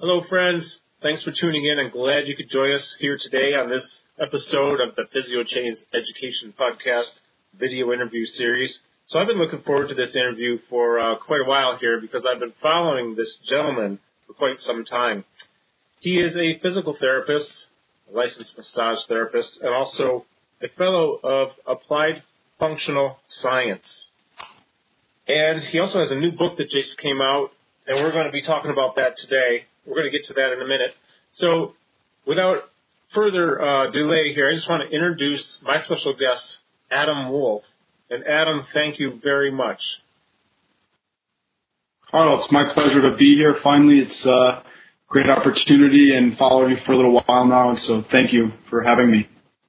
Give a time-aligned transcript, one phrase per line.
[0.00, 0.80] Hello, friends.
[1.02, 4.80] Thanks for tuning in and glad you could join us here today on this episode
[4.80, 7.20] of the Physio Chains Education Podcast
[7.52, 8.80] video interview series.
[9.04, 12.24] So I've been looking forward to this interview for uh, quite a while here because
[12.24, 15.26] I've been following this gentleman for quite some time.
[15.98, 17.66] He is a physical therapist,
[18.10, 20.24] a licensed massage therapist, and also
[20.62, 22.22] a fellow of Applied
[22.58, 24.10] Functional Science.
[25.28, 27.50] And he also has a new book that just came out,
[27.86, 29.66] and we're going to be talking about that today.
[29.86, 30.94] We're going to get to that in a minute.
[31.32, 31.74] So,
[32.26, 32.64] without
[33.12, 36.58] further uh, delay here, I just want to introduce my special guest,
[36.90, 37.64] Adam Wolf.
[38.10, 40.02] And Adam, thank you very much.
[42.10, 43.56] Carl, it's my pleasure to be here.
[43.62, 44.64] Finally, it's a
[45.08, 48.82] great opportunity and followed you for a little while now, and so thank you for
[48.82, 49.28] having me.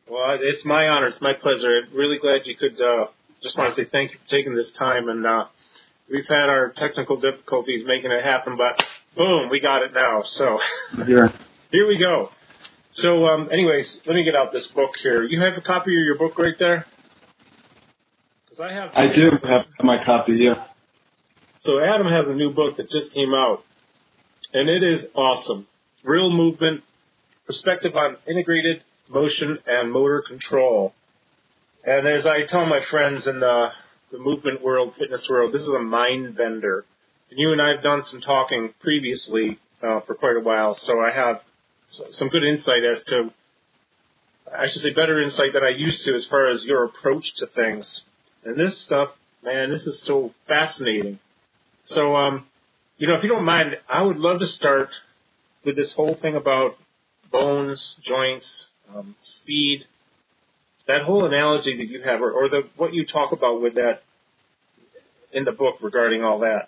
[0.09, 1.07] Well, it's my honor.
[1.07, 1.81] It's my pleasure.
[1.85, 2.81] I'm really glad you could.
[2.81, 3.07] Uh,
[3.41, 5.07] just want to say thank you for taking this time.
[5.07, 5.45] And uh,
[6.09, 10.21] we've had our technical difficulties making it happen, but boom, we got it now.
[10.21, 10.59] So
[11.05, 11.31] here,
[11.71, 12.29] here we go.
[12.93, 15.23] So, um, anyways, let me get out this book here.
[15.23, 16.85] You have a copy of your book right there?
[18.43, 18.91] Because I have.
[18.93, 20.33] I do have my copy.
[20.33, 20.65] Yeah.
[21.59, 23.63] So Adam has a new book that just came out,
[24.53, 25.67] and it is awesome.
[26.03, 26.83] Real movement,
[27.45, 30.93] perspective on integrated motion and motor control.
[31.83, 33.71] And as I tell my friends in the,
[34.11, 36.85] the movement world, fitness world, this is a mind bender.
[37.31, 40.99] And you and I have done some talking previously uh, for quite a while, so
[40.99, 41.41] I have
[41.89, 43.31] some good insight as to,
[44.53, 47.47] I should say better insight than I used to as far as your approach to
[47.47, 48.03] things.
[48.43, 49.11] And this stuff,
[49.43, 51.19] man, this is so fascinating.
[51.83, 52.47] So, um,
[52.97, 54.89] you know, if you don't mind, I would love to start
[55.63, 56.77] with this whole thing about
[57.31, 59.85] bones, joints, um, speed,
[60.87, 64.03] that whole analogy that you have, or, or the what you talk about with that
[65.31, 66.67] in the book regarding all that.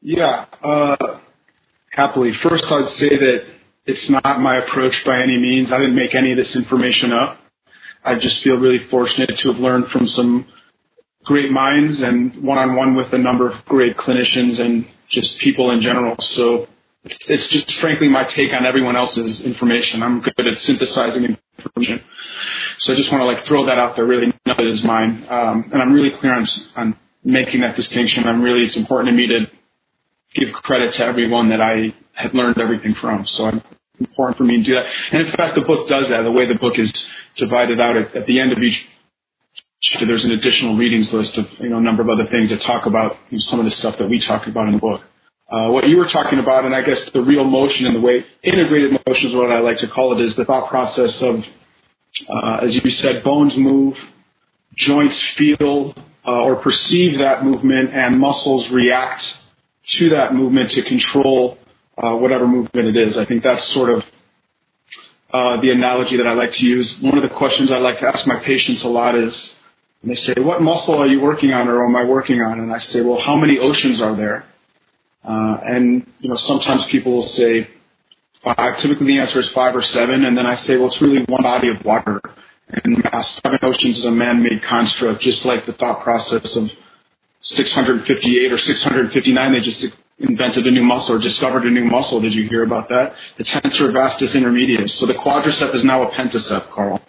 [0.00, 1.18] Yeah, uh,
[1.90, 2.32] happily.
[2.34, 3.46] First, I'd say that
[3.86, 5.72] it's not my approach by any means.
[5.72, 7.38] I didn't make any of this information up.
[8.04, 10.46] I just feel really fortunate to have learned from some
[11.24, 16.16] great minds and one-on-one with a number of great clinicians and just people in general.
[16.20, 16.68] So
[17.04, 20.02] it's, it's just frankly my take on everyone else's information.
[20.02, 22.02] I'm good at synthesizing information.
[22.78, 24.04] So I just want to like throw that out there.
[24.04, 25.26] Really, none of it is mine.
[25.28, 26.46] Um, and I'm really clear on,
[26.76, 28.24] on making that distinction.
[28.24, 29.46] I'm really, it's important to me to
[30.36, 33.26] give credit to everyone that I had learned everything from.
[33.26, 33.64] So it's
[34.00, 34.86] important for me to do that.
[35.12, 36.22] And in fact, the book does that.
[36.22, 38.86] The way the book is divided out at, at the end of each
[39.80, 42.60] chapter, there's an additional readings list of, you know, a number of other things that
[42.60, 45.02] talk about you know, some of the stuff that we talked about in the book.
[45.48, 48.24] Uh, what you were talking about, and I guess the real motion and the way
[48.42, 51.44] integrated motion is what I like to call it, is the thought process of,
[52.28, 53.96] uh, as you said, bones move,
[54.74, 55.94] joints feel
[56.26, 59.40] uh, or perceive that movement, and muscles react
[59.88, 61.58] to that movement to control
[61.96, 63.16] uh, whatever movement it is.
[63.16, 64.04] I think that's sort of
[65.32, 67.00] uh, the analogy that I like to use.
[67.00, 69.54] One of the questions I like to ask my patients a lot is,
[70.04, 72.78] they say, "What muscle are you working on, or am I working on?" And I
[72.78, 74.44] say, "Well, how many oceans are there?"
[75.26, 77.68] Uh, and, you know, sometimes people will say
[78.42, 78.78] five.
[78.78, 80.24] Typically the answer is five or seven.
[80.24, 82.20] And then I say, well, it's really one body of water.
[82.68, 86.70] And mass seven oceans is a man-made construct, just like the thought process of
[87.48, 89.52] 658 or 659.
[89.52, 89.86] They just
[90.18, 92.20] invented a new muscle or discovered a new muscle.
[92.20, 93.14] Did you hear about that?
[93.36, 94.90] The tensor vastus intermedius.
[94.90, 97.00] So the quadricep is now a pentacep, Carl.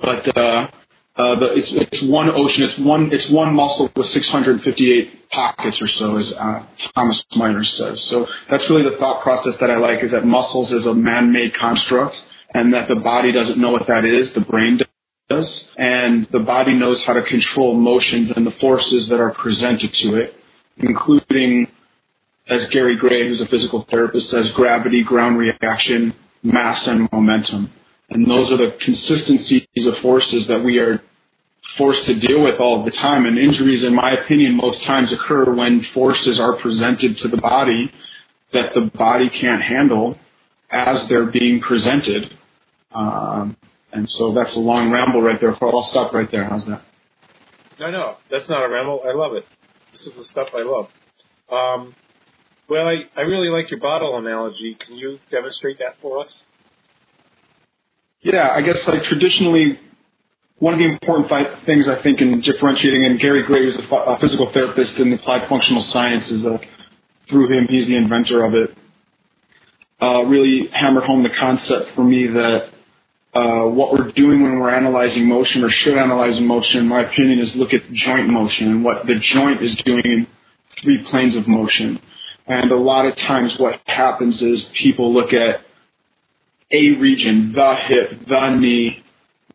[0.00, 0.68] But, uh,
[1.16, 2.64] uh, the, it's, it's one ocean.
[2.64, 3.10] It's one.
[3.10, 8.02] It's one muscle with 658 pockets or so, as uh, Thomas Myers says.
[8.02, 11.54] So that's really the thought process that I like: is that muscles is a man-made
[11.54, 14.34] construct, and that the body doesn't know what that is.
[14.34, 14.78] The brain
[15.28, 19.92] does, and the body knows how to control motions and the forces that are presented
[19.94, 20.34] to it,
[20.76, 21.68] including,
[22.48, 27.72] as Gary Gray, who's a physical therapist, says, gravity, ground reaction, mass, and momentum.
[28.08, 31.02] And those are the consistencies of forces that we are
[31.76, 33.26] forced to deal with all the time.
[33.26, 37.92] And injuries, in my opinion, most times occur when forces are presented to the body
[38.52, 40.16] that the body can't handle
[40.70, 42.32] as they're being presented.
[42.92, 43.56] Um,
[43.96, 45.56] and so that's a long ramble right there.
[45.60, 46.44] I'll stop right there.
[46.44, 46.82] How's that?
[47.78, 49.02] No, no, that's not a ramble.
[49.06, 49.44] I love it.
[49.92, 50.88] This is the stuff I love.
[51.50, 51.94] Um,
[52.68, 54.74] well, I, I really like your bottle analogy.
[54.74, 56.44] Can you demonstrate that for us?
[58.20, 59.78] Yeah, I guess like traditionally,
[60.58, 63.94] one of the important th- things I think in differentiating, and Gary Gray is a,
[63.94, 66.46] a physical therapist in applied functional sciences.
[66.46, 66.58] Uh,
[67.28, 68.76] through him, he's the inventor of it.
[70.00, 72.70] Uh, really hammered home the concept for me that
[73.36, 77.38] uh, what we're doing when we're analyzing motion or should analyze motion, in my opinion,
[77.38, 80.26] is look at joint motion and what the joint is doing in
[80.82, 82.00] three planes of motion.
[82.46, 85.60] And a lot of times what happens is people look at
[86.70, 89.04] a region, the hip, the knee,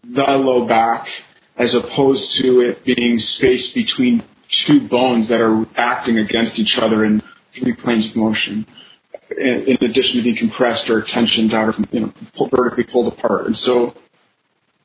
[0.04, 1.10] the low back,
[1.58, 7.04] as opposed to it being space between two bones that are acting against each other
[7.04, 7.22] in
[7.54, 8.68] three planes of motion,
[9.38, 12.14] in, addition to being compressed or tensioned out or you know,
[12.50, 13.48] vertically pulled apart.
[13.48, 13.94] And so,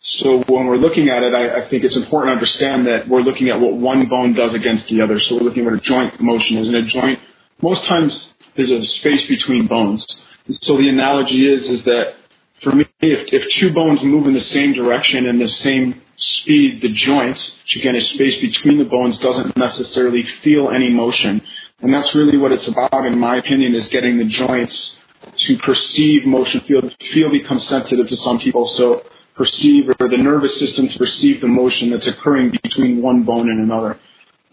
[0.01, 3.23] so when we're looking at it, I, I think it's important to understand that we're
[3.23, 5.19] looking at what one bone does against the other.
[5.19, 7.21] So we're looking at what a joint motion is, and a joint
[7.61, 10.07] most times is a space between bones.
[10.47, 12.15] And so the analogy is is that
[12.63, 16.81] for me, if, if two bones move in the same direction and the same speed,
[16.81, 21.43] the joint, which again is space between the bones, doesn't necessarily feel any motion.
[21.81, 24.96] And that's really what it's about, in my opinion, is getting the joints
[25.37, 26.61] to perceive motion.
[26.61, 31.40] Feel, feel becomes sensitive to some people, so perceive, or the nervous system to perceive
[31.40, 33.99] the motion that's occurring between one bone and another.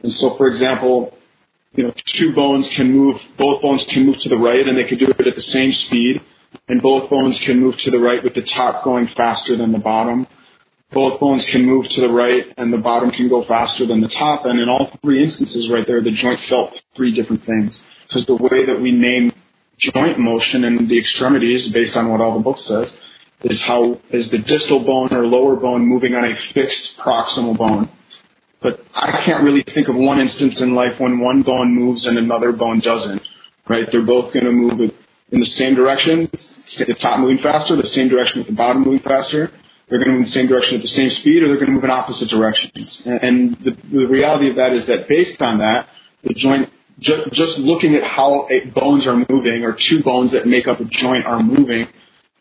[0.02, 1.18] And so, for example,
[1.74, 4.84] you know, two bones can move, both bones can move to the right, and they
[4.84, 6.22] can do it at the same speed
[6.68, 9.80] and both bones can move to the right with the top going faster than the
[9.80, 10.28] bottom.
[10.94, 14.08] Both bones can move to the right and the bottom can go faster than the
[14.08, 14.46] top.
[14.46, 17.82] And in all three instances right there, the joint felt three different things.
[18.08, 19.34] Because the way that we name
[19.78, 22.96] joint motion and the extremities, based on what all the book says,
[23.42, 27.90] is how is the distal bone or lower bone moving on a fixed proximal bone.
[28.62, 32.18] But I can't really think of one instance in life when one bone moves and
[32.18, 33.22] another bone doesn't.
[33.68, 33.90] Right?
[33.92, 34.92] They're both going to move
[35.32, 36.30] in the same direction,
[36.78, 39.52] the top moving faster, the same direction with the bottom moving faster.
[39.94, 41.68] They're going to move in the same direction at the same speed, or they're going
[41.68, 43.00] to move in opposite directions.
[43.06, 45.88] And the, the reality of that is that based on that,
[46.24, 50.68] the joint, ju- just looking at how bones are moving, or two bones that make
[50.68, 51.88] up a joint are moving,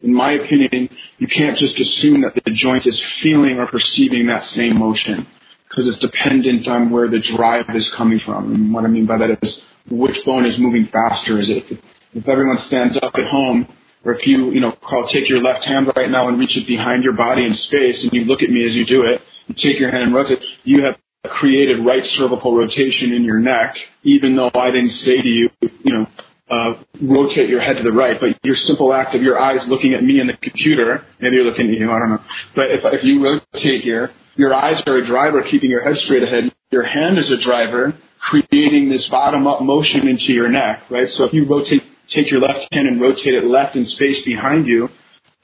[0.00, 0.88] in my opinion,
[1.18, 5.26] you can't just assume that the joint is feeling or perceiving that same motion
[5.68, 8.54] because it's dependent on where the drive is coming from.
[8.54, 11.38] And what I mean by that is which bone is moving faster.
[11.38, 11.70] Is it
[12.14, 13.68] if everyone stands up at home,
[14.04, 16.66] or if you, you know, call, take your left hand right now and reach it
[16.66, 19.54] behind your body in space, and you look at me as you do it, you
[19.54, 24.34] take your hand and rotate, you have created right cervical rotation in your neck, even
[24.36, 26.06] though I didn't say to you, you know,
[26.50, 29.94] uh, rotate your head to the right, but your simple act of your eyes looking
[29.94, 32.22] at me in the computer, maybe you're looking at you, I don't know,
[32.54, 36.22] but if, if you rotate here, your eyes are a driver keeping your head straight
[36.22, 41.08] ahead, your hand is a driver creating this bottom up motion into your neck, right?
[41.08, 44.66] So if you rotate take your left hand and rotate it left in space behind
[44.66, 44.88] you.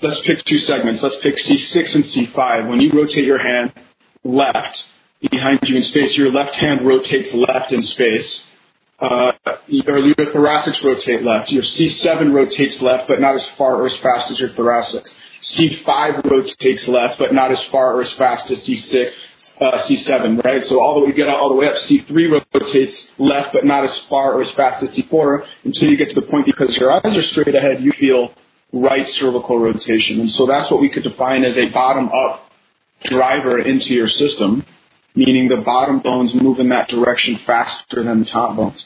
[0.01, 1.03] Let's pick two segments.
[1.03, 2.69] Let's pick C6 and C5.
[2.69, 3.73] When you rotate your hand
[4.23, 4.87] left
[5.31, 8.47] behind you in space, your left hand rotates left in space.
[9.01, 9.33] Uh,
[9.87, 11.53] or your thoracics rotate left.
[11.53, 15.15] Your C7 rotates left, but not as far or as fast as your thoracics.
[15.41, 19.13] C5 rotates left, but not as far or as fast as C6,
[19.61, 20.63] uh, C7, right?
[20.63, 21.75] So all the way, you get all the way up.
[21.75, 26.11] C3 rotates left, but not as far or as fast as C4 until you get
[26.11, 28.35] to the point because your eyes are straight ahead, you feel
[28.73, 30.21] right cervical rotation.
[30.21, 32.51] And so that's what we could define as a bottom up
[33.05, 34.65] driver into your system,
[35.15, 38.85] meaning the bottom bones move in that direction faster than the top bones.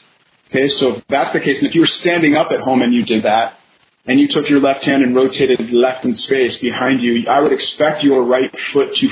[0.49, 2.93] Okay, so if that's the case, and if you were standing up at home and
[2.93, 3.57] you did that,
[4.05, 7.53] and you took your left hand and rotated left in space behind you, I would
[7.53, 9.09] expect your right foot to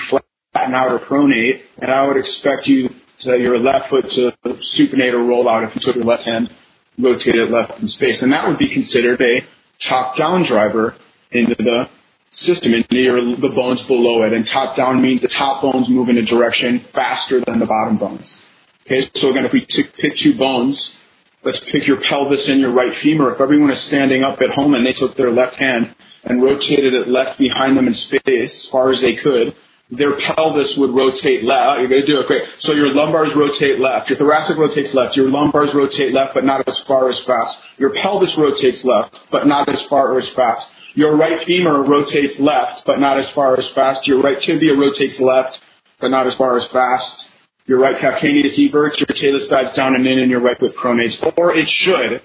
[0.62, 5.14] flatten out or pronate, and I would expect you to your left foot to supinate
[5.14, 6.54] or roll out if you took your left hand,
[6.98, 8.22] rotated it left in space.
[8.22, 9.46] And that would be considered a
[9.80, 10.96] top-down driver
[11.32, 11.90] into the
[12.32, 14.34] system, into your, the bones below it.
[14.34, 18.42] And top-down means the top bones move in a direction faster than the bottom bones.
[18.86, 20.96] Okay, so again, if we took, pick two bones,
[21.44, 23.34] Let's pick your pelvis and your right femur.
[23.34, 26.94] If everyone is standing up at home and they took their left hand and rotated
[26.94, 28.22] it left behind them in space
[28.54, 29.56] as far as they could,
[29.92, 31.68] their pelvis would rotate left.
[31.68, 32.44] Oh, you're going to do it great.
[32.60, 34.10] So your lumbars rotate left.
[34.10, 35.18] Your thoracic rotates left.
[35.18, 37.60] Your lumbars rotate left, but not as far as fast.
[37.78, 40.72] Your pelvis rotates left, but not as far as fast.
[40.94, 44.08] Your right femur rotates left, but not as far as fast.
[44.08, 45.60] Your right tibia rotates left,
[46.00, 47.30] but not as far as fast.
[47.66, 51.22] Your right calcaneus everts, your talus dives down and in, and your right foot pronates,
[51.38, 52.22] or it should.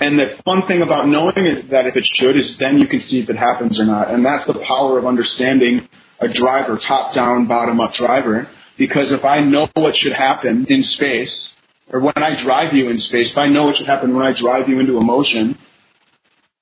[0.00, 3.20] And the fun thing about knowing that if it should is then you can see
[3.20, 4.10] if it happens or not.
[4.10, 5.88] And that's the power of understanding
[6.20, 8.48] a driver, top down, bottom up driver.
[8.76, 11.54] Because if I know what should happen in space,
[11.92, 14.32] or when I drive you in space, if I know what should happen when I
[14.32, 15.58] drive you into a motion,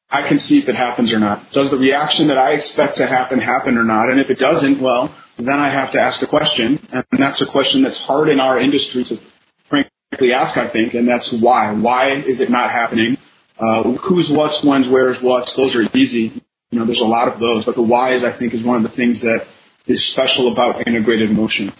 [0.08, 1.52] I can see if it happens or not.
[1.52, 4.08] Does the reaction that I expect to happen happen or not?
[4.08, 7.46] And if it doesn't, well, then I have to ask a question, and that's a
[7.46, 9.18] question that's hard in our industry to
[9.68, 11.72] frankly ask, I think, and that's why.
[11.72, 13.18] Why is it not happening?
[13.58, 16.42] Uh, who's what's, when's, where's what's, those are easy.
[16.70, 18.76] You know, there's a lot of those, but the why is, I think, is one
[18.76, 19.46] of the things that
[19.86, 21.72] is special about integrated motion.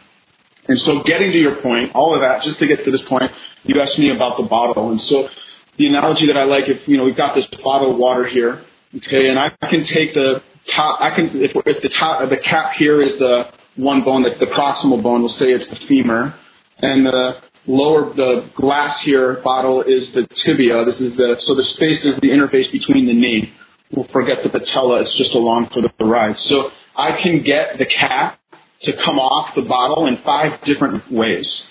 [0.69, 3.33] And so getting to your point, all of that, just to get to this point,
[3.65, 4.91] you asked me about the bottle.
[4.91, 5.29] And so
[5.77, 8.63] the analogy that I like, if you know, we've got this bottle of water here,
[8.97, 12.75] okay, and I can take the top, I can, if, if the top, the cap
[12.75, 16.35] here is the one bone, the, the proximal bone, we'll say it's the femur,
[16.79, 20.85] and the lower, the glass here bottle is the tibia.
[20.85, 23.53] This is the, so the space is the interface between the knee.
[23.93, 26.39] We'll forget the patella, it's just along for the ride.
[26.39, 28.41] So I can get the cap
[28.83, 31.69] to come off the bottle in five different ways.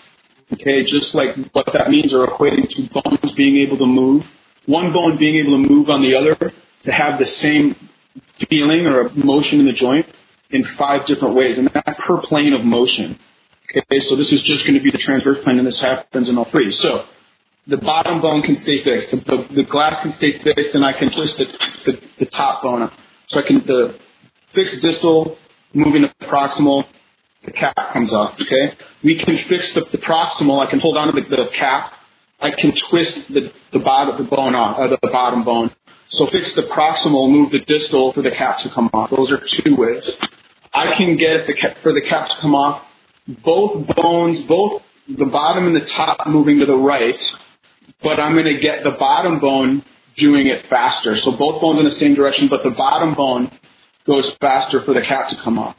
[0.54, 4.26] Okay, just like what that means are equating to bones being able to move.
[4.66, 6.54] One bone being able to move on the other
[6.84, 7.76] to have the same
[8.50, 10.08] feeling or motion in the joint
[10.52, 13.20] in five different ways, and that's per plane of motion.
[13.70, 16.38] Okay, so this is just going to be the transverse plane, and this happens in
[16.38, 16.72] all three.
[16.72, 17.06] So
[17.68, 20.94] the bottom bone can stay fixed, the, the, the glass can stay fixed, and I
[20.94, 21.46] can twist the,
[21.86, 22.92] the, the top bone.
[23.28, 23.98] So I can the
[24.54, 25.38] fixed distal
[25.74, 26.86] moving to proximal,
[27.44, 28.40] the cap comes off.
[28.42, 30.66] Okay, we can fix the, the proximal.
[30.66, 31.94] I can hold on to the, the cap.
[32.40, 35.72] I can twist the the bottom the bone off, uh, the bottom bone.
[36.08, 39.10] So fix the proximal, move the distal for the cap to come off.
[39.10, 40.18] Those are two ways.
[40.72, 42.84] I can get the cap, for the cap to come off.
[43.28, 47.20] Both bones, both the bottom and the top moving to the right,
[48.02, 49.84] but I'm going to get the bottom bone
[50.16, 51.16] doing it faster.
[51.18, 53.52] So both bones in the same direction, but the bottom bone
[54.06, 55.76] goes faster for the cap to come off.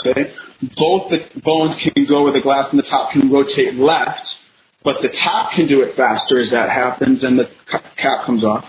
[0.00, 0.32] Okay?
[0.76, 4.38] Both the bones can go where the glass and the top can rotate left,
[4.82, 7.50] but the top can do it faster as that happens and the
[7.96, 8.64] cap comes off.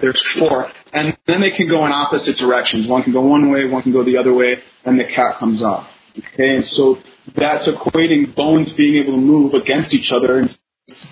[0.00, 0.70] There's four.
[0.92, 2.86] And then they can go in opposite directions.
[2.86, 5.62] One can go one way, one can go the other way, and the cap comes
[5.62, 5.88] off.
[6.18, 6.98] Okay, and so
[7.34, 10.38] that's equating bones being able to move against each other.
[10.38, 10.56] And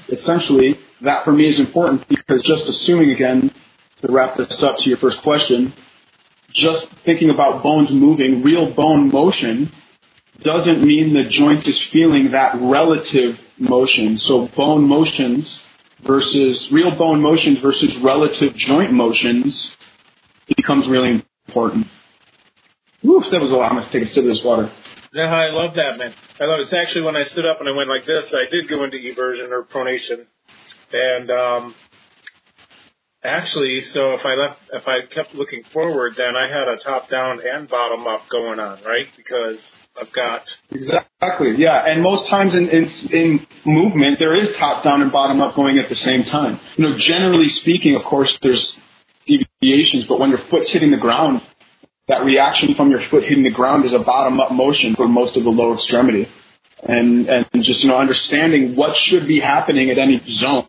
[0.09, 3.53] essentially, that for me is important because just assuming again,
[4.01, 5.73] to wrap this up to your first question,
[6.53, 9.73] just thinking about bones moving, real bone motion,
[10.41, 14.19] doesn't mean the joint is feeling that relative motion.
[14.19, 15.65] So bone motions
[16.05, 19.77] versus real bone motions versus relative joint motions
[20.57, 21.87] becomes really important.
[23.05, 23.71] Oof, that was a lot.
[23.71, 24.73] I'm going to take a sip of this water.
[25.15, 26.15] No, I love that, man.
[26.41, 26.63] I love it.
[26.63, 28.97] It's actually when I stood up and I went like this, I did go into
[28.97, 30.27] eversion or pronation.
[30.93, 31.75] And um,
[33.25, 37.09] Actually, so if I left, if I kept looking forward, then I had a top
[37.09, 39.07] down and bottom up going on, right?
[39.17, 41.85] Because I've got exactly, yeah.
[41.87, 45.79] And most times in in, in movement, there is top down and bottom up going
[45.79, 46.59] at the same time.
[46.77, 48.77] You know, generally speaking, of course, there's
[49.25, 51.43] deviations, but when your foot's hitting the ground,
[52.09, 55.37] that reaction from your foot hitting the ground is a bottom up motion for most
[55.37, 56.29] of the lower extremity.
[56.83, 60.67] And and just you know understanding what should be happening at any zone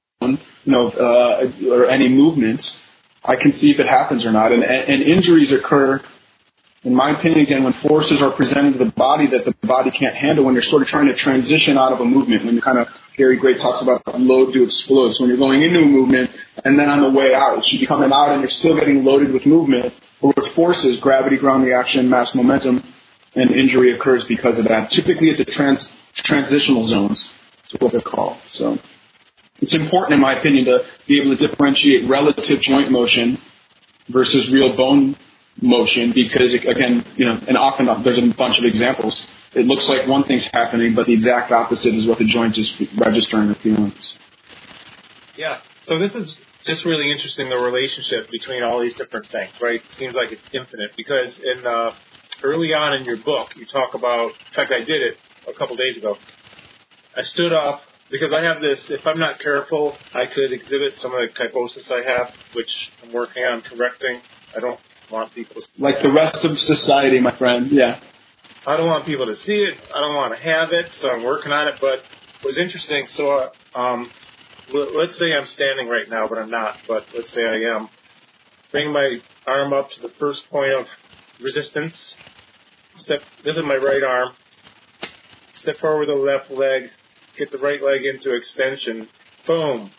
[0.66, 2.78] you know, uh, or any movements,
[3.24, 4.52] I can see if it happens or not.
[4.52, 6.02] And, and injuries occur,
[6.84, 10.16] in my opinion, again, when forces are presented to the body that the body can't
[10.16, 12.46] handle when you're sort of trying to transition out of a movement.
[12.46, 12.88] When you kind of,
[13.18, 15.13] Gary Gray talks about load to explode.
[15.13, 16.32] So when you're going into a movement
[16.63, 19.04] and then on the way out, it should be coming out and you're still getting
[19.04, 22.82] loaded with movement or with forces, gravity, ground reaction, mass momentum,
[23.36, 24.89] and injury occurs because of that.
[24.89, 27.30] Typically at the trans, transitional zones.
[27.63, 28.38] That's what they're called.
[28.50, 28.80] So.
[29.60, 33.38] It's important, in my opinion, to be able to differentiate relative joint motion
[34.10, 35.15] versus real bone
[35.62, 39.27] motion because, again, you know, and often there's a bunch of examples.
[39.53, 42.75] It looks like one thing's happening, but the exact opposite is what the joint is
[42.98, 43.94] registering or feeling.
[45.38, 45.62] Yeah.
[45.84, 49.82] So this is just really interesting, the relationship between all these different things, right?
[49.82, 51.91] It seems like it's infinite because in uh,
[52.43, 55.17] early on in your book, you talk about, in fact, I did it
[55.48, 56.17] a couple days ago.
[57.15, 61.13] I stood up because I have this, if I'm not careful, I could exhibit some
[61.13, 64.22] of the kyphosis I have, which I'm working on correcting.
[64.55, 64.79] I don't
[65.12, 68.00] want people to see Like the rest of society, my friend, yeah.
[68.65, 69.77] I don't want people to see it.
[69.93, 71.75] I don't want to have it, so I'm working on it.
[71.82, 73.08] But it was interesting.
[73.08, 74.10] So, um,
[74.72, 76.77] let's say I'm standing right now, but I'm not.
[76.88, 77.89] But let's say I am.
[78.72, 80.88] Bring my arm up to the first point of
[81.41, 82.17] resistance.
[82.96, 83.22] Step.
[83.43, 84.34] This is my right arm.
[85.53, 86.89] Step forward the left leg
[87.38, 89.08] get the right leg into extension,
[89.48, 89.91] boom.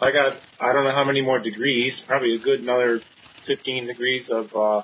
[0.00, 3.00] I got, I don't know how many more degrees, probably a good another
[3.46, 4.82] 15 degrees of, uh,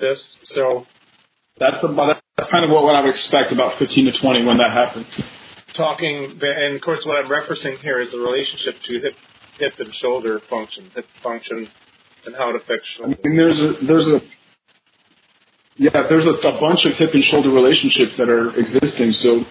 [0.00, 0.38] this.
[0.42, 0.86] So.
[1.58, 4.58] That's about, that's kind of what, what I would expect about 15 to 20 when
[4.58, 5.06] that happens.
[5.74, 9.14] Talking, and of course what I'm referencing here is the relationship to hip,
[9.58, 11.68] hip and shoulder function, hip function,
[12.26, 13.16] and how it affects shoulder.
[13.24, 14.20] I mean, there's a, there's a,
[15.76, 19.12] yeah, there's a, a bunch of hip and shoulder relationships that are existing.
[19.12, 19.44] So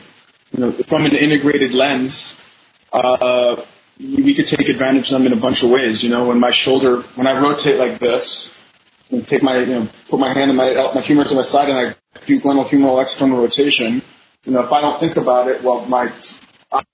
[0.52, 2.38] you know, from an integrated lens,
[2.94, 3.56] uh,
[4.00, 6.04] we could take advantage of them in a bunch of ways.
[6.04, 8.52] You know, when my shoulder, when I rotate like this,
[9.12, 11.70] and take my, you know, put my hand in my, my femur to my side
[11.70, 14.02] and I do glenohumeral external rotation,
[14.46, 16.12] you know, if I don't think about it, well, my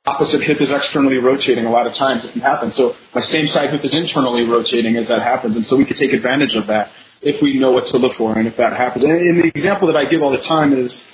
[0.05, 2.71] opposite hip is externally rotating a lot of times it can happen.
[2.71, 5.55] So my same side hip is internally rotating as that happens.
[5.55, 8.37] And so we could take advantage of that if we know what to look for
[8.37, 9.03] and if that happens.
[9.03, 11.05] And the example that I give all the time is,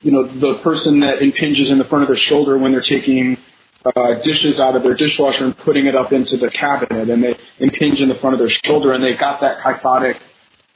[0.00, 3.38] you know, the person that impinges in the front of their shoulder when they're taking
[3.84, 7.38] uh, dishes out of their dishwasher and putting it up into the cabinet and they
[7.58, 10.18] impinge in the front of their shoulder and they got that kyphotic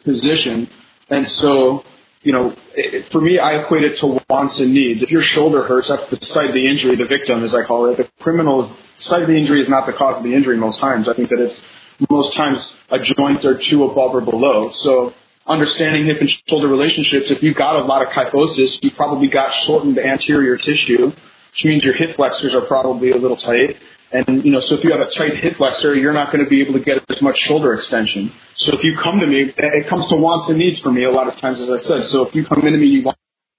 [0.04, 0.70] position.
[1.08, 1.84] And so
[2.22, 5.02] you know, it, for me, I equate it to wants and needs.
[5.02, 7.86] If your shoulder hurts, that's the site of the injury, the victim, as I call
[7.90, 7.96] it.
[7.96, 11.08] The criminal's site of the injury is not the cause of the injury most times.
[11.08, 11.62] I think that it's
[12.10, 14.70] most times a joint or two above or below.
[14.70, 15.14] So
[15.46, 19.52] understanding hip and shoulder relationships, if you've got a lot of kyphosis, you probably got
[19.52, 21.06] shortened anterior tissue,
[21.50, 23.76] which means your hip flexors are probably a little tight.
[24.10, 26.48] And, you know, so if you have a tight hip flexor, you're not going to
[26.48, 28.32] be able to get as much shoulder extension.
[28.54, 31.10] So if you come to me, it comes to wants and needs for me a
[31.10, 32.06] lot of times, as I said.
[32.06, 33.18] So if you come into me, you want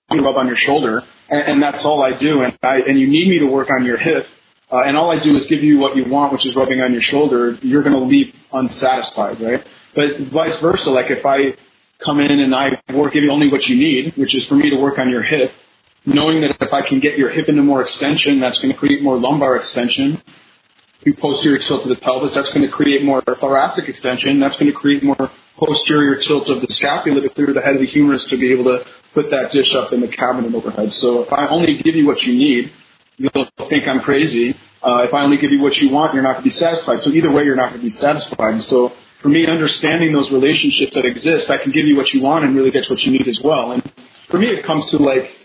[0.10, 3.00] me to rub on your shoulder, and, and that's all I do, and I, and
[3.00, 4.26] you need me to work on your hip,
[4.72, 6.94] uh, and all I do is give you what you want, which is rubbing on
[6.94, 9.66] your shoulder, you're going to leave unsatisfied, right?
[9.94, 11.56] But vice versa, like if I
[12.04, 14.70] come in and I work, give you only what you need, which is for me
[14.72, 15.52] to work on your hip,
[16.06, 19.04] knowing that if I can get your hip into more extension, that's going to create
[19.04, 20.22] more lumbar extension.
[21.02, 24.40] You posterior tilt of the pelvis, that's going to create more thoracic extension.
[24.40, 27.82] That's going to create more posterior tilt of the scapula to clear the head of
[27.82, 30.94] the humerus to be able to put that dish up in the cabinet overhead.
[30.94, 32.72] So if I only give you what you need,
[33.18, 34.52] you'll think I'm crazy.
[34.82, 37.02] Uh, if I only give you what you want, you're not going to be satisfied.
[37.02, 38.62] So either way, you're not going to be satisfied.
[38.62, 42.44] So for me, understanding those relationships that exist, I can give you what you want
[42.44, 43.72] and really get what you need as well.
[43.72, 43.94] And
[44.30, 45.39] for me, it comes to like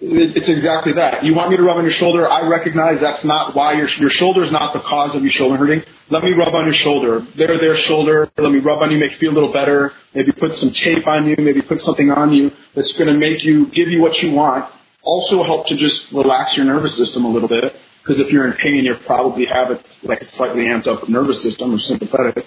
[0.00, 1.24] it's exactly that.
[1.24, 2.28] You want me to rub on your shoulder?
[2.28, 5.56] I recognize that's not why your your shoulder is not the cause of your shoulder
[5.56, 5.82] hurting.
[6.10, 7.26] Let me rub on your shoulder.
[7.36, 8.30] They're their shoulder.
[8.36, 9.92] Let me rub on you, make you feel a little better.
[10.14, 11.36] Maybe put some tape on you.
[11.38, 14.70] Maybe put something on you that's going to make you give you what you want.
[15.02, 17.74] Also help to just relax your nervous system a little bit.
[18.02, 21.42] Because if you're in pain, you probably have it like a slightly amped up nervous
[21.42, 22.44] system or sympathetic.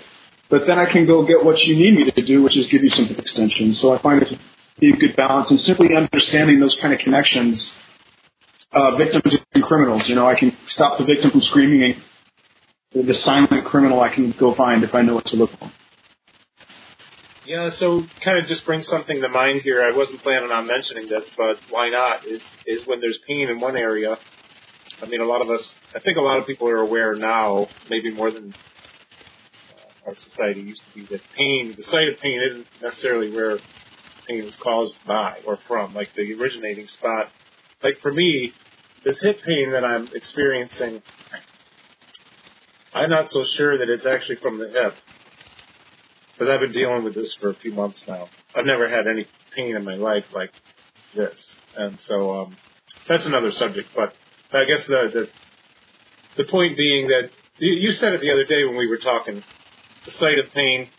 [0.49, 2.83] But then I can go get what you need me to do, which is give
[2.83, 3.73] you some extension.
[3.73, 4.37] So I find it
[4.81, 7.73] a good balance and simply understanding those kind of connections,
[8.71, 10.07] uh, victims and criminals.
[10.07, 12.01] You know, I can stop the victim from screaming
[12.93, 15.71] and the silent criminal I can go find if I know what to look for.
[17.45, 19.81] Yeah, so kind of just bring something to mind here.
[19.81, 22.27] I wasn't planning on mentioning this, but why not?
[22.27, 24.17] Is is when there's pain in one area.
[25.01, 27.67] I mean, a lot of us, I think a lot of people are aware now,
[27.89, 32.41] maybe more than uh, our society used to be, that pain, the site of pain
[32.41, 33.59] isn't necessarily where
[34.27, 37.29] pain is caused by or from, like the originating spot.
[37.81, 38.53] Like for me,
[39.03, 41.01] this hip pain that I'm experiencing,
[42.93, 44.93] I'm not so sure that it's actually from the hip.
[46.33, 48.27] Because I've been dealing with this for a few months now.
[48.55, 50.51] I've never had any pain in my life like
[51.15, 51.55] this.
[51.75, 52.57] And so, um,
[53.07, 54.13] that's another subject, but
[54.51, 58.77] I guess the, the, the point being that you said it the other day when
[58.77, 59.43] we were talking,
[60.05, 60.89] the site of pain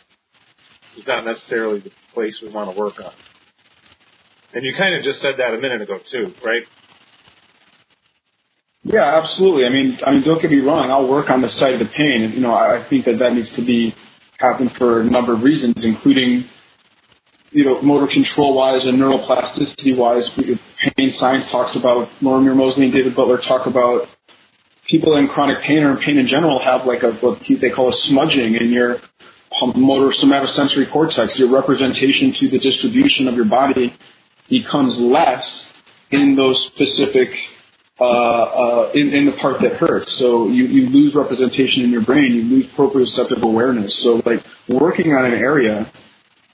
[0.98, 3.12] is not necessarily the place we want to work on.
[4.52, 6.62] And you kind of just said that a minute ago too, right?
[8.82, 9.66] Yeah, absolutely.
[9.66, 10.90] I mean, I mean, don't get me wrong.
[10.90, 13.50] I'll work on the side of the pain, you know, I think that that needs
[13.50, 13.94] to be
[14.38, 16.48] happen for a number of reasons, including
[17.50, 20.30] you know, motor control wise and neuroplasticity wise.
[20.96, 24.06] Pain science talks about Lorimer Moseley and David Butler talk about
[24.86, 27.88] people in chronic pain or in pain in general have like a what they call
[27.88, 28.98] a smudging in your
[29.66, 33.94] motor somatosensory cortex, your representation to the distribution of your body
[34.48, 35.68] becomes less
[36.10, 37.30] in those specific
[38.00, 40.12] uh, uh, in, in the part that hurts.
[40.12, 43.98] So you, you lose representation in your brain, you lose proprioceptive awareness.
[43.98, 45.90] So like working on an area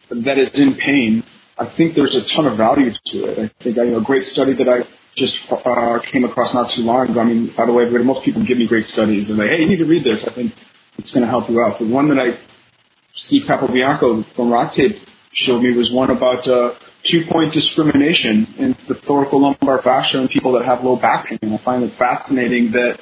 [0.09, 1.23] that is in pain,
[1.59, 3.39] I think there's a ton of value to it.
[3.39, 6.71] I think I, you know, a great study that I just uh, came across not
[6.71, 7.21] too long ago.
[7.21, 9.67] I mean, by the way, most people give me great studies and they, hey, you
[9.67, 10.25] need to read this.
[10.25, 10.55] I think
[10.99, 11.79] it's going to help you out.
[11.79, 12.39] The one that I
[13.17, 14.97] Steve Capobianco from Rock Tape
[15.33, 16.75] showed me was one about uh,
[17.05, 21.39] two-point discrimination in the thoracolumbar fascia in people that have low back pain.
[21.43, 22.99] And I find it fascinating that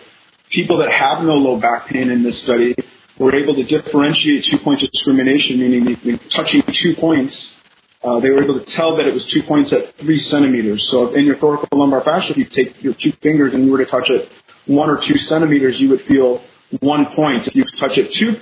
[0.50, 2.76] people that have no low back pain in this study
[3.18, 7.54] were able to differentiate two-point discrimination, meaning touching two points,
[8.02, 10.86] uh, they were able to tell that it was two points at three centimeters.
[10.90, 13.86] So in your thoracolumbar fascia, if you take your two fingers and you were to
[13.86, 14.28] touch it
[14.66, 16.42] one or two centimeters, you would feel
[16.80, 17.48] one point.
[17.48, 18.36] If you touch it two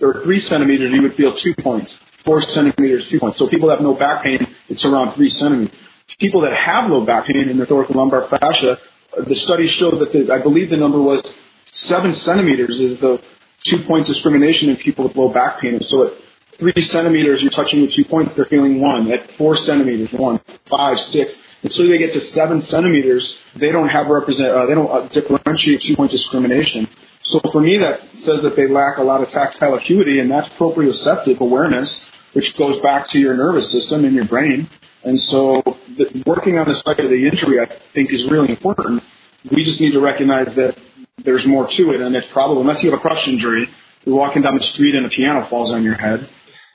[0.00, 1.94] or three centimeters, you would feel two points.
[2.24, 3.38] Four centimeters, two points.
[3.38, 5.74] So people that have no back pain, it's around three centimeters.
[6.18, 8.78] People that have low back pain in their thoracolumbar fascia,
[9.26, 11.36] the studies show that the, I believe the number was
[11.72, 13.22] seven centimeters is the
[13.64, 15.80] two point discrimination in people with low back pain.
[15.80, 16.12] So at
[16.58, 19.10] three centimeters, you're touching with two points, they're feeling one.
[19.12, 21.38] At four centimeters, one, five, six.
[21.62, 25.08] And so they get to seven centimeters, they don't have represent, uh, they don't uh,
[25.08, 26.88] differentiate two point discrimination.
[27.26, 30.48] So for me, that says that they lack a lot of tactile acuity, and that's
[30.50, 32.00] proprioceptive awareness,
[32.34, 34.70] which goes back to your nervous system and your brain.
[35.02, 35.60] And so
[35.96, 39.02] the, working on the site of the injury, I think, is really important.
[39.50, 40.78] We just need to recognize that
[41.24, 43.68] there's more to it, and it's probably, unless you have a crush injury,
[44.04, 46.28] you're walking down the street and a piano falls on your head,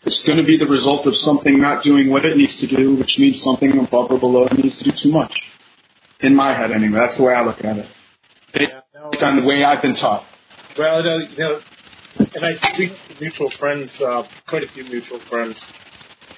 [0.04, 2.96] it's going to be the result of something not doing what it needs to do,
[2.96, 5.34] which means something above or below it needs to do too much.
[6.20, 7.00] In my head, anyway.
[7.00, 7.88] That's the way I look at it.
[9.18, 10.26] Kind of the way I've been taught.
[10.78, 11.60] Well, you know,
[12.18, 15.74] and I speak to mutual friends, uh, quite a few mutual friends,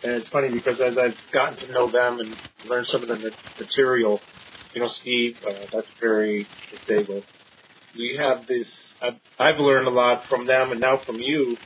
[0.04, 2.36] and it's funny because as I've gotten to know them and
[2.68, 4.20] learned some of the material,
[4.74, 5.86] you know, Steve, uh, Dr.
[6.00, 6.48] Perry,
[6.88, 7.24] Daigle,
[7.96, 8.96] we have this.
[9.02, 11.58] I've, I've learned a lot from them, and now from you.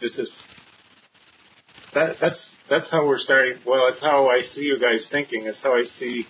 [0.00, 0.46] This is
[1.94, 3.58] that, that's that's how we're starting.
[3.66, 5.46] Well, it's how I see you guys thinking.
[5.46, 6.26] It's how I see.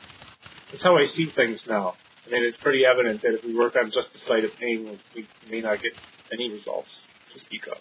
[0.72, 1.94] It's how I see things now.
[2.26, 4.98] I mean, it's pretty evident that if we work on just the site of pain,
[5.14, 5.92] we may not get
[6.32, 7.78] any results to speak of,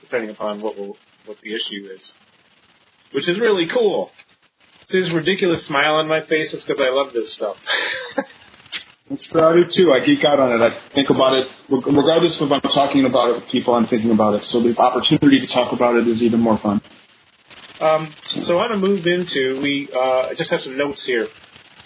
[0.00, 2.14] depending upon what will, what the issue is.
[3.12, 4.10] Which is really cool.
[4.86, 6.54] See this ridiculous smile on my face?
[6.54, 7.56] It's because I love this stuff.
[9.10, 9.92] I do too.
[9.92, 10.62] I geek out on it.
[10.62, 14.12] I think about it, regardless of if I'm talking about it with people, I'm thinking
[14.12, 14.44] about it.
[14.44, 16.80] So the opportunity to talk about it is even more fun.
[17.80, 21.26] Um, so I want to move into, we, uh, I just have some notes here.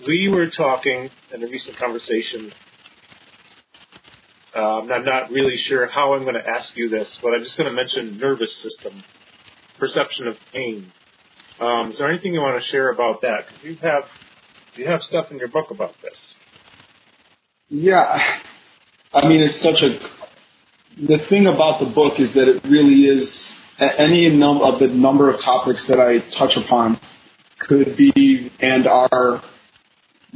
[0.02, 2.52] We were talking in a recent conversation.
[4.54, 7.57] Um, I'm not really sure how I'm going to ask you this, but I'm just
[7.57, 9.02] going to mention nervous system,
[9.78, 10.92] perception of pain.
[11.61, 13.46] Um, is there anything you want to share about that?
[13.46, 14.04] Because you have
[14.74, 16.35] you have stuff in your book about this.
[17.68, 18.40] Yeah,
[19.12, 19.98] I mean, it's such a.
[20.96, 25.40] The thing about the book is that it really is any of the number of
[25.40, 27.00] topics that I touch upon
[27.61, 29.42] could be and are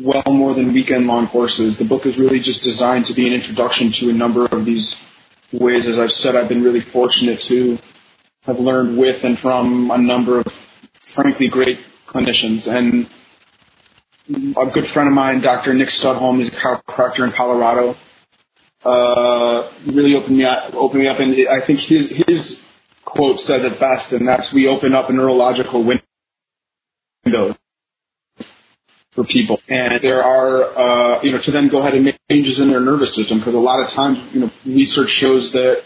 [0.00, 1.76] well more than weekend long courses.
[1.76, 4.96] The book is really just designed to be an introduction to a number of these
[5.52, 5.86] ways.
[5.86, 7.78] As I've said, I've been really fortunate to
[8.42, 10.46] have learned with and from a number of
[11.14, 12.66] frankly great clinicians.
[12.68, 13.08] And
[14.56, 15.74] a good friend of mine, Dr.
[15.74, 17.96] Nick Studholm, he's a chiropractor in Colorado,
[18.84, 21.18] uh, really opened me up, opened me up.
[21.18, 22.60] And I think his, his
[23.04, 26.04] quote says it best, and that's we open up a neurological window
[29.18, 29.60] for people.
[29.68, 32.80] And there are, uh, you know, to then go ahead and make changes in their
[32.80, 35.82] nervous system, because a lot of times, you know, research shows that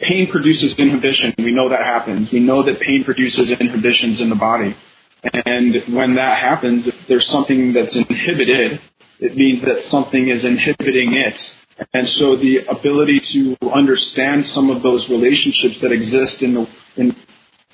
[0.00, 1.34] pain produces inhibition.
[1.38, 2.32] We know that happens.
[2.32, 4.76] We know that pain produces inhibitions in the body.
[5.22, 8.80] And when that happens, if there's something that's inhibited,
[9.20, 11.56] it means that something is inhibiting it.
[11.94, 17.16] And so the ability to understand some of those relationships that exist in the, in,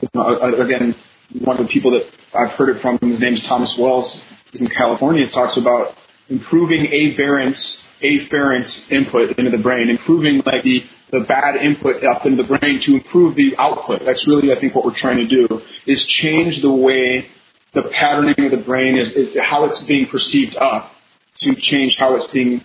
[0.02, 0.94] again,
[1.40, 4.22] one of the people that I've heard it from, his name's Thomas Wells,
[4.60, 5.96] in California, talks about
[6.28, 12.42] improving afferents, afferents input into the brain, improving like the, the bad input up into
[12.42, 14.02] the brain to improve the output.
[14.04, 17.28] That's really, I think, what we're trying to do, is change the way
[17.72, 20.92] the patterning of the brain is, is how it's being perceived up
[21.38, 22.62] to change how it's being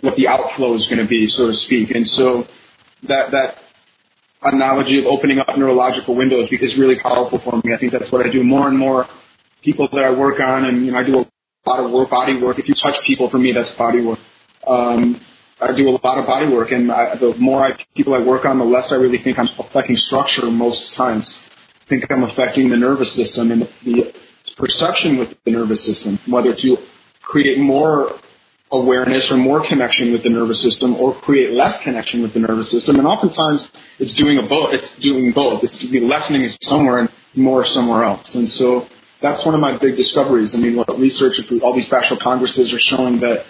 [0.00, 1.90] what the outflow is going to be, so to speak.
[1.90, 2.46] And so
[3.08, 3.58] that that
[4.42, 7.74] analogy of opening up neurological windows is really powerful for me.
[7.74, 9.06] I think that's what I do more and more.
[9.66, 11.26] People that I work on, and you know, I do a
[11.68, 12.60] lot of work, body work.
[12.60, 14.20] If you touch people, for me, that's body work.
[14.64, 15.20] Um,
[15.60, 18.44] I do a lot of body work, and I, the more I, people I work
[18.44, 21.36] on, the less I really think I'm affecting structure most times.
[21.82, 24.14] I think I'm affecting the nervous system and the, the
[24.56, 26.76] perception with the nervous system, whether to
[27.22, 28.20] create more
[28.70, 32.70] awareness or more connection with the nervous system or create less connection with the nervous
[32.70, 33.00] system.
[33.00, 34.74] And oftentimes it's doing a both.
[34.74, 35.64] It's doing both.
[35.64, 38.34] It's be lessening somewhere and more somewhere else.
[38.36, 38.86] And so
[39.20, 40.54] that's one of my big discoveries.
[40.54, 43.46] I mean, what research, all these fascial congresses are showing that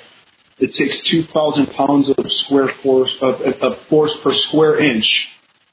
[0.58, 5.28] it takes 2,000 pounds of square force, of, of force per square inch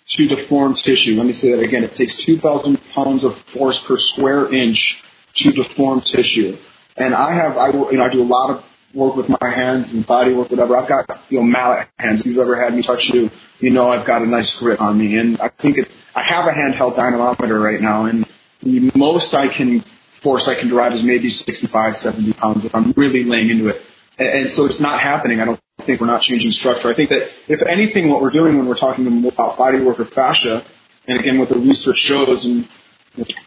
[0.10, 1.16] to deform tissue.
[1.16, 1.84] Let me say that again.
[1.84, 5.02] It takes 2,000 pounds of force per square inch
[5.36, 6.58] to deform tissue.
[6.98, 9.90] And I have, I, you know, I do a lot of work with my hands
[9.90, 10.78] and body work, whatever.
[10.78, 12.22] I've got, you know, mallet hands.
[12.22, 14.98] If you've ever had me touch you, you know I've got a nice grip on
[14.98, 15.18] me.
[15.18, 18.28] And I think it, I have a handheld dynamometer right now and
[18.64, 19.84] the most I can
[20.22, 23.82] force I can derive is maybe 65, 70 pounds if I'm really laying into it.
[24.18, 25.42] And, so it's not happening.
[25.42, 26.90] I don't think we're not changing structure.
[26.90, 30.06] I think that if anything, what we're doing when we're talking about body work or
[30.06, 30.66] fascia,
[31.08, 32.70] and again, what the research shows, and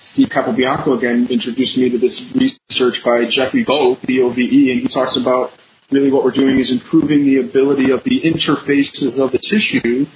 [0.03, 5.17] Steve Capobianco again introduced me to this research by Geoffrey Bove, B-O-V-E, and he talks
[5.17, 5.53] about
[5.91, 10.07] really what we're doing is improving the ability of the interfaces of the tissue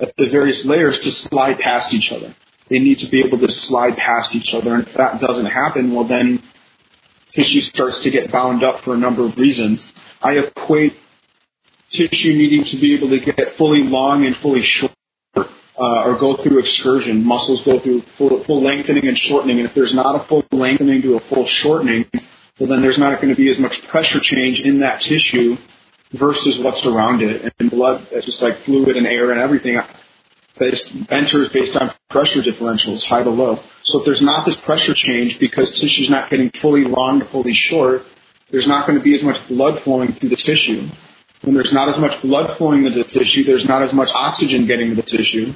[0.00, 2.34] at the various layers to slide past each other.
[2.68, 5.94] They need to be able to slide past each other, and if that doesn't happen,
[5.94, 6.42] well then
[7.30, 9.92] tissue starts to get bound up for a number of reasons.
[10.22, 10.94] I equate
[11.90, 14.92] tissue needing to be able to get fully long and fully short,
[15.36, 15.44] uh,
[15.76, 17.24] or go through excursion.
[17.24, 21.02] Muscles go through full, full lengthening and shortening, and if there's not a full lengthening
[21.02, 22.06] to a full shortening,
[22.58, 25.56] well then there's not going to be as much pressure change in that tissue
[26.12, 27.52] versus what's around it.
[27.58, 29.78] And blood, just like fluid and air and everything,
[30.60, 33.60] enters based on pressure differentials, high to low.
[33.82, 37.52] So if there's not this pressure change because tissue's not getting fully long to fully
[37.52, 38.02] short,
[38.50, 40.88] there's not going to be as much blood flowing through the tissue.
[41.42, 44.66] When there's not as much blood flowing to the tissue, there's not as much oxygen
[44.66, 45.52] getting to the tissue.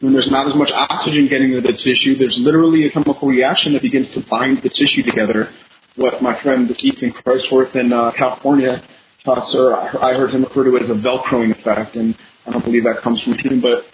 [0.00, 3.72] When there's not as much oxygen getting to the tissue, there's literally a chemical reaction
[3.72, 5.50] that begins to bind the tissue together.
[5.96, 8.82] What my friend Ethan Christworth in uh, California
[9.24, 12.64] talks, or I heard him refer to it as a Velcroing effect, and I don't
[12.64, 13.86] believe that comes from him, but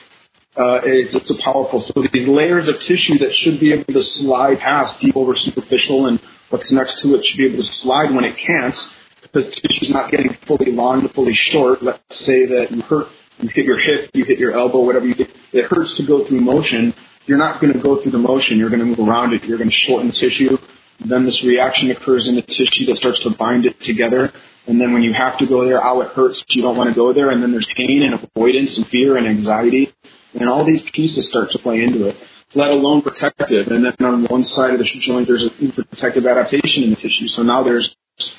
[0.57, 1.81] uh, it's, it's a powerful.
[1.81, 6.07] So these layers of tissue that should be able to slide past deep over superficial
[6.07, 8.77] and what's next to it should be able to slide when it can't
[9.23, 11.83] because tissue's not getting fully long to fully short.
[11.83, 15.15] Let's say that you hurt, you hit your hip, you hit your elbow, whatever you
[15.15, 16.95] get, it hurts to go through motion.
[17.25, 18.59] You're not going to go through the motion.
[18.59, 19.45] You're going to move around it.
[19.45, 20.59] You're going to shorten the tissue.
[21.05, 24.33] Then this reaction occurs in the tissue that starts to bind it together.
[24.67, 26.45] And then when you have to go there, ow, it hurts.
[26.51, 27.31] You don't want to go there.
[27.31, 29.93] And then there's pain and avoidance and fear and anxiety.
[30.35, 32.17] And all these pieces start to play into it,
[32.55, 33.69] let alone protective.
[33.69, 37.29] And then on one side of the joint, there's a protective adaptation in the tissue.
[37.29, 37.97] So now there's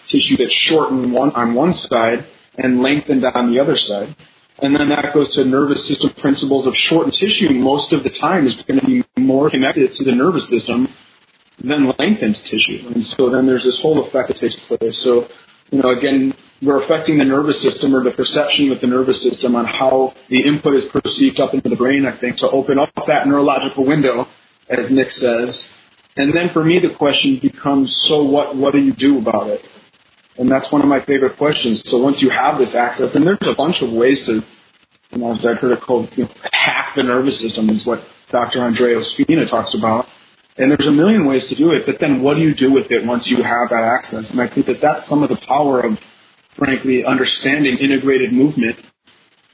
[0.07, 2.25] tissue that's shortened one, on one side
[2.57, 4.15] and lengthened on the other side.
[4.59, 8.45] And then that goes to nervous system principles of shortened tissue most of the time
[8.45, 10.87] is going to be more connected to the nervous system
[11.59, 12.87] than lengthened tissue.
[12.93, 14.99] And so then there's this whole effect that takes place.
[14.99, 15.27] So,
[15.71, 19.55] you know, again, we're affecting the nervous system or the perception of the nervous system
[19.55, 22.89] on how the input is perceived up into the brain, I think, to open up
[23.07, 24.27] that neurological window,
[24.69, 25.69] as Nick says.
[26.15, 29.65] And then for me, the question becomes, so what, what do you do about it?
[30.37, 31.87] And that's one of my favorite questions.
[31.89, 34.43] So once you have this access, and there's a bunch of ways to,
[35.11, 38.03] you know, as I've heard it called, you know, hack the nervous system is what
[38.29, 38.59] Dr.
[38.59, 40.07] Andreo Spina talks about.
[40.55, 42.91] And there's a million ways to do it, but then what do you do with
[42.91, 44.29] it once you have that access?
[44.29, 45.97] And I think that that's some of the power of
[46.57, 48.77] frankly, understanding integrated movement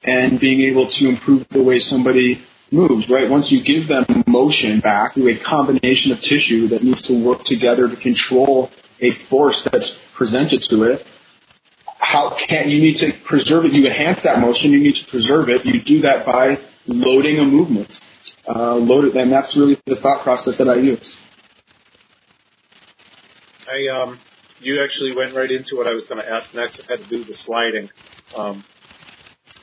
[0.03, 3.29] and being able to improve the way somebody moves, right?
[3.29, 7.43] Once you give them motion back through a combination of tissue that needs to work
[7.43, 8.69] together to control
[9.01, 11.05] a force that's presented to it,
[11.99, 13.73] how can you need to preserve it?
[13.73, 14.71] You enhance that motion.
[14.71, 15.65] You need to preserve it.
[15.65, 17.99] You do that by loading a movement.
[18.47, 21.17] Uh, load it, and that's really the thought process that I use.
[23.67, 24.19] I um,
[24.61, 26.79] you actually went right into what I was going to ask next.
[26.79, 27.89] It had to do with the sliding
[28.35, 28.63] um,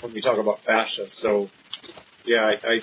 [0.00, 1.10] when we talk about fascia.
[1.10, 1.50] So,
[2.24, 2.78] yeah, I, I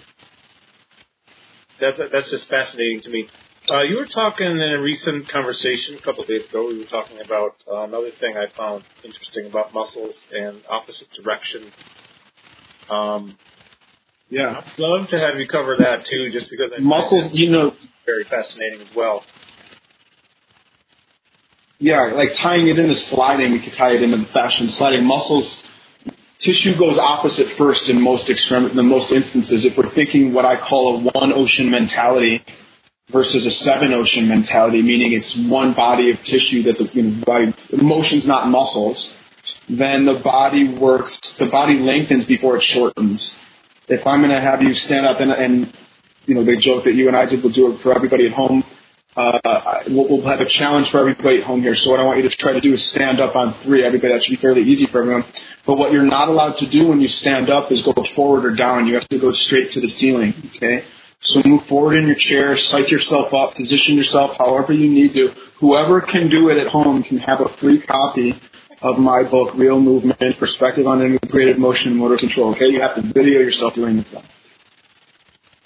[1.80, 3.30] that, that's just fascinating to me.
[3.70, 6.68] Uh, you were talking in a recent conversation a couple of days ago.
[6.68, 11.72] We were talking about uh, another thing I found interesting about muscles and opposite direction.
[12.90, 13.38] Um,
[14.30, 17.74] yeah, I'd love to have you cover that too, just because I muscles, you know,
[18.06, 19.24] very fascinating as well
[21.84, 25.06] yeah, like tying it into sliding, we could tie it into the fascia sliding.
[25.06, 25.62] Muscles,
[26.40, 29.66] tissue goes opposite first in most extreme, in most instances.
[29.66, 32.42] If we're thinking what I call a one ocean mentality
[33.12, 37.26] versus a seven ocean mentality, meaning it's one body of tissue that the you know,
[37.26, 39.14] body, motion's not muscles,
[39.68, 43.38] then the body works, the body lengthens before it shortens.
[43.90, 45.78] If I'm going to have you stand up and, and
[46.28, 48.32] you know, they joke that you and I did, we'll do it for everybody at
[48.32, 48.64] home
[49.16, 51.76] uh, we'll, we'll, have a challenge for everybody at home here.
[51.76, 53.86] So what I want you to try to do is stand up on three.
[53.86, 55.26] Everybody, that should be fairly easy for everyone.
[55.68, 58.56] But what you're not allowed to do when you stand up is go forward or
[58.56, 58.88] down.
[58.88, 60.34] You have to go straight to the ceiling.
[60.56, 60.86] Okay.
[61.22, 65.30] So move forward in your chair, psych yourself up, position yourself however you need to.
[65.60, 68.34] Whoever can do it at home can have a free copy
[68.82, 72.54] of my book, Real Movement, Perspective on Integrated Motion and Motor Control.
[72.56, 72.66] Okay.
[72.70, 74.24] You have to video yourself doing this.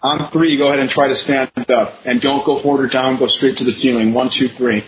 [0.03, 1.93] On three, go ahead and try to stand up.
[2.05, 4.13] And don't go forward or down, go straight to the ceiling.
[4.13, 4.85] One, two, three.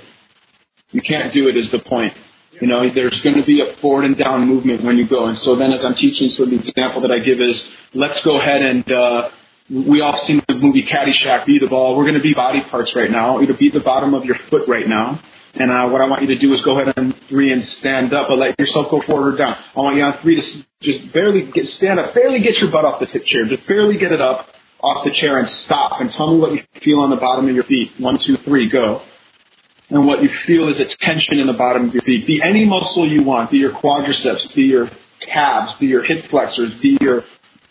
[0.92, 2.16] You can't do it is the point.
[2.62, 5.26] You know, there's going to be a forward and down movement when you go.
[5.26, 8.40] And so then as I'm teaching, so the example that I give is, let's go
[8.40, 9.30] ahead and, uh,
[9.70, 11.96] we all seen the movie Caddyshack, be the ball.
[11.96, 13.40] We're going to be body parts right now.
[13.40, 15.22] You're beat the bottom of your foot right now.
[15.54, 18.14] And uh, what I want you to do is go ahead on three and stand
[18.14, 19.58] up, but let yourself go forward or down.
[19.76, 22.86] I want you on three to just barely get stand up, barely get your butt
[22.86, 24.48] off the chair, just barely get it up,
[24.82, 27.56] off the chair and stop and tell me what you feel on the bottom of
[27.56, 27.92] your feet.
[27.98, 29.02] One, two, three, go.
[29.90, 32.28] And what you feel is a tension in the bottom of your feet.
[32.28, 33.52] Be any muscle you want.
[33.52, 34.90] Be your quadriceps, be your
[35.26, 37.24] calves, be your hip flexors, be your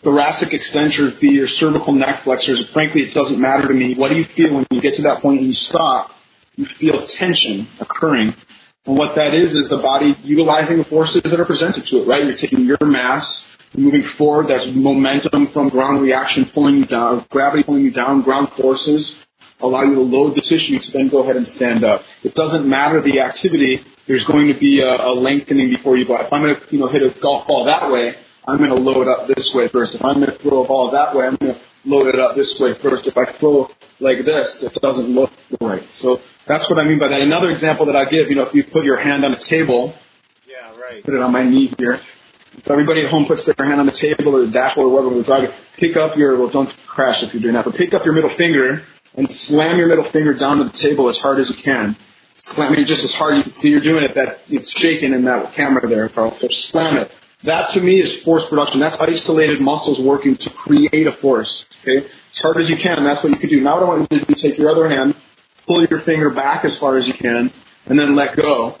[0.03, 2.69] thoracic extensors, be your cervical neck flexors.
[2.73, 3.95] Frankly, it doesn't matter to me.
[3.95, 6.11] What do you feel when you get to that point and you stop?
[6.55, 8.35] You feel tension occurring.
[8.85, 12.07] And what that is, is the body utilizing the forces that are presented to it,
[12.07, 12.23] right?
[12.25, 17.63] You're taking your mass, moving forward, that's momentum from ground reaction pulling you down, gravity
[17.63, 19.17] pulling you down, ground forces
[19.61, 22.03] allow you to load the tissue to then go ahead and stand up.
[22.23, 26.15] It doesn't matter the activity, there's going to be a, a lengthening before you go.
[26.17, 28.15] If I'm going to, you know, hit a golf ball that way,
[28.47, 29.95] I'm going to load up this way first.
[29.95, 32.35] If I'm going to throw a ball that way, I'm going to load it up
[32.35, 33.05] this way first.
[33.05, 35.85] If I throw like this, it doesn't look right.
[35.91, 37.21] So that's what I mean by that.
[37.21, 39.93] Another example that I give, you know, if you put your hand on a table,
[40.47, 41.03] yeah, right.
[41.03, 41.99] Put it on my knee here.
[42.59, 45.15] If everybody at home puts their hand on the table or the dashboard or whatever
[45.15, 48.03] we're driving, pick up your, well, don't crash if you're doing that, but pick up
[48.03, 48.83] your middle finger
[49.15, 51.95] and slam your middle finger down to the table as hard as you can.
[52.41, 54.13] Slam it just as hard you can see you're doing it.
[54.15, 56.37] That it's shaking in that camera there, Carl.
[56.37, 57.11] So slam it.
[57.43, 58.81] That to me is force production.
[58.81, 61.65] That's isolated muscles working to create a force.
[61.81, 63.03] Okay, as hard as you can.
[63.05, 63.61] That's what you can do.
[63.61, 65.15] Now what I want you to do is take your other hand,
[65.65, 67.53] pull your finger back as far as you can,
[67.85, 68.77] and then let go.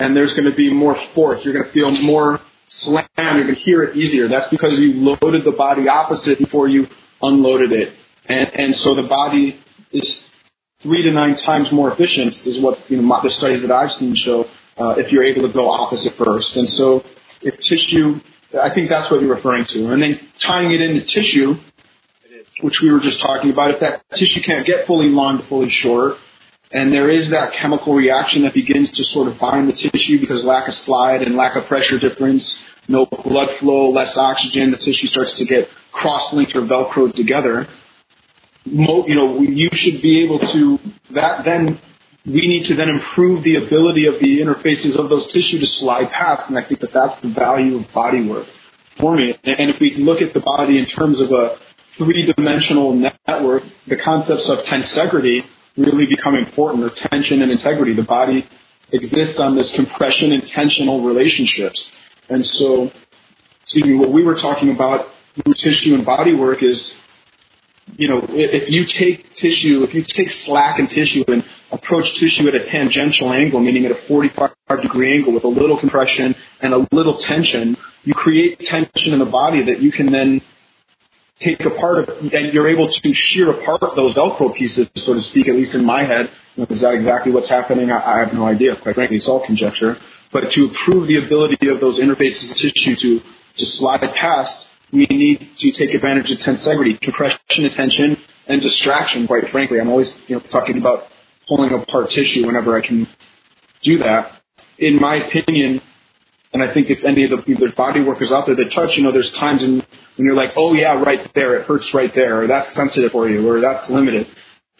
[0.00, 1.44] And there's going to be more force.
[1.44, 3.06] You're going to feel more slam.
[3.16, 4.28] Going to hear it easier.
[4.28, 6.86] That's because you loaded the body opposite before you
[7.20, 7.92] unloaded it.
[8.26, 9.60] And, and so the body
[9.92, 10.28] is
[10.82, 14.14] three to nine times more efficient is what you know, the studies that I've seen
[14.14, 14.46] show
[14.78, 16.56] uh, if you're able to go opposite first.
[16.56, 17.04] And so
[17.42, 18.20] if tissue,
[18.58, 19.90] I think that's what you're referring to.
[19.92, 21.56] And then tying it into tissue,
[22.62, 25.70] which we were just talking about, if that tissue can't get fully long to fully
[25.70, 26.16] short,
[26.72, 30.44] and there is that chemical reaction that begins to sort of bind the tissue because
[30.44, 35.06] lack of slide and lack of pressure difference, no blood flow, less oxygen, the tissue
[35.06, 37.66] starts to get cross-linked or velcroed together
[38.64, 40.78] you know, you should be able to,
[41.12, 41.80] that then,
[42.26, 46.10] we need to then improve the ability of the interfaces of those tissue to slide
[46.10, 48.46] past, and I think that that's the value of body work
[48.98, 49.38] for me.
[49.42, 51.58] And if we look at the body in terms of a
[51.96, 52.92] three-dimensional
[53.26, 55.44] network, the concepts of tensegrity
[55.76, 57.94] really become important, or tension and integrity.
[57.94, 58.46] The body
[58.92, 61.92] exists on this compression and tensional relationships.
[62.28, 62.90] And so,
[63.62, 65.06] excuse me, what we were talking about
[65.56, 66.96] tissue and body work is
[67.96, 72.48] you know, if you take tissue, if you take slack and tissue and approach tissue
[72.48, 74.52] at a tangential angle, meaning at a 45
[74.82, 79.26] degree angle with a little compression and a little tension, you create tension in the
[79.26, 80.40] body that you can then
[81.40, 85.56] take apart and you're able to shear apart those Velcro pieces, so to speak, at
[85.56, 86.30] least in my head.
[86.68, 87.90] Is that exactly what's happening?
[87.90, 89.16] I, I have no idea, quite frankly.
[89.16, 89.96] It's all conjecture.
[90.32, 93.20] But to improve the ability of those interfaces of tissue to,
[93.56, 99.48] to slide past, we need to take advantage of tensegrity, compression, attention, and distraction, quite
[99.50, 99.80] frankly.
[99.80, 101.04] I'm always, you know, talking about
[101.48, 103.08] pulling apart tissue whenever I can
[103.82, 104.40] do that.
[104.78, 105.80] In my opinion,
[106.52, 109.12] and I think if any of the body workers out there that touch, you know,
[109.12, 109.74] there's times in,
[110.16, 113.28] when you're like, oh yeah, right there, it hurts right there, or that's sensitive for
[113.28, 114.26] you, or that's limited.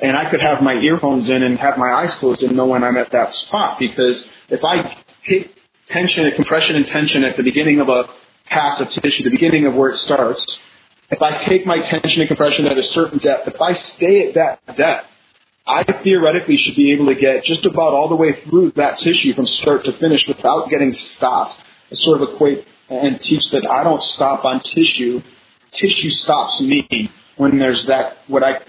[0.00, 2.82] And I could have my earphones in and have my eyes closed and know when
[2.82, 5.54] I'm at that spot because if I take
[5.86, 8.08] tension and compression and tension at the beginning of a
[8.46, 10.60] pass of tissue, the beginning of where it starts,
[11.10, 14.34] if I take my tension and compression at a certain depth, if I stay at
[14.34, 15.06] that depth,
[15.70, 19.34] I theoretically should be able to get just about all the way through that tissue
[19.34, 21.62] from start to finish without getting stopped.
[21.92, 25.20] I sort of equate and teach that I don't stop on tissue.
[25.70, 28.62] Tissue stops me when there's that, what I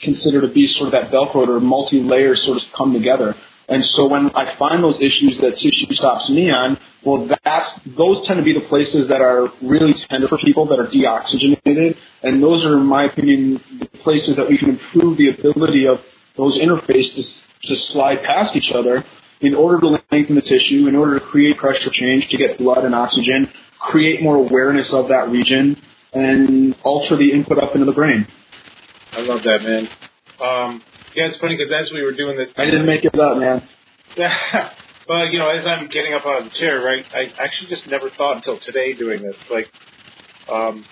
[0.00, 3.36] consider to be sort of that Velcro or multi-layer sort of come together.
[3.68, 8.26] And so when I find those issues that tissue stops me on, well, that's, those
[8.26, 11.96] tend to be the places that are really tender for people that are deoxygenated.
[12.24, 16.00] And those are, in my opinion, the places that we can improve the ability of
[16.38, 19.04] those interfaces to slide past each other
[19.40, 22.84] in order to lengthen the tissue, in order to create pressure change, to get blood
[22.84, 25.80] and oxygen, create more awareness of that region,
[26.12, 28.26] and alter the input up into the brain.
[29.12, 29.88] I love that, man.
[30.40, 30.82] Um,
[31.14, 33.68] yeah, it's funny because as we were doing this, I didn't make it up, man.
[34.16, 34.72] Yeah.
[35.08, 37.86] well, you know, as I'm getting up out of the chair, right, I actually just
[37.88, 39.50] never thought until today doing this.
[39.50, 39.68] Like,
[40.48, 40.84] um,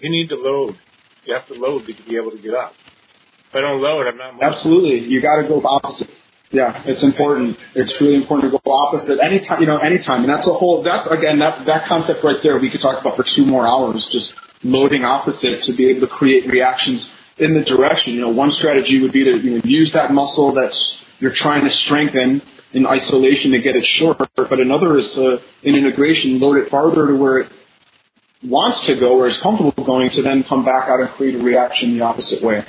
[0.00, 0.78] you need to load.
[1.24, 2.72] You have to load to be able to get up.
[3.50, 4.34] If I don't load, I'm not.
[4.34, 4.48] Moving.
[4.48, 6.08] Absolutely, you got to go opposite.
[6.52, 7.58] Yeah, it's important.
[7.74, 9.60] It's really important to go opposite anytime.
[9.60, 10.82] You know, anytime, and that's a whole.
[10.82, 12.58] That's again that that concept right there.
[12.58, 14.06] We could talk about for two more hours.
[14.06, 18.14] Just loading opposite to be able to create reactions in the direction.
[18.14, 21.64] You know, one strategy would be to you know, use that muscle that's you're trying
[21.64, 22.42] to strengthen
[22.72, 27.08] in isolation to get it short, but another is to, in integration, load it farther
[27.08, 27.52] to where it
[28.44, 31.42] wants to go, where it's comfortable going, to then come back out and create a
[31.42, 32.64] reaction the opposite way.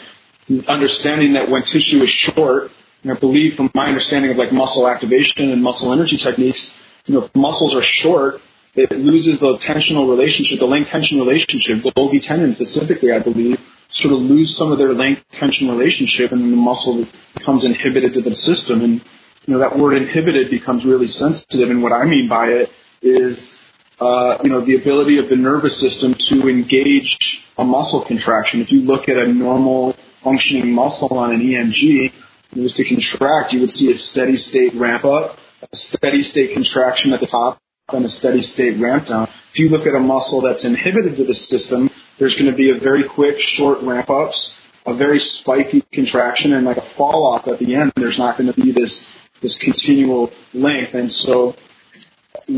[0.68, 2.72] Understanding that when tissue is short,
[3.04, 6.74] and I believe from my understanding of like muscle activation and muscle energy techniques,
[7.06, 8.42] you know, if muscles are short,
[8.76, 11.84] it loses the tensional relationship, the length tension relationship.
[11.84, 16.32] The Golgi tendon specifically, I believe, sort of lose some of their length tension relationship
[16.32, 18.82] and the muscle becomes inhibited to the system.
[18.82, 19.02] And
[19.46, 21.70] you know, that word inhibited becomes really sensitive.
[21.70, 22.72] And what I mean by it
[23.02, 23.62] is,
[24.00, 28.62] uh, you know, the ability of the nervous system to engage a muscle contraction.
[28.62, 32.12] If you look at a normal functioning muscle on an EMG,
[32.56, 37.14] was to contract, you would see a steady state ramp up, a steady state contraction
[37.14, 37.60] at the top,
[37.90, 39.28] and a steady state ramp down.
[39.54, 42.72] If you look at a muscle that's inhibited to the system, there's going to be
[42.76, 44.56] a very quick, short ramp ups,
[44.86, 47.94] a very spiky contraction, and like a fall off at the end.
[47.96, 49.12] There's not going to be this
[49.42, 51.56] this continual length, and so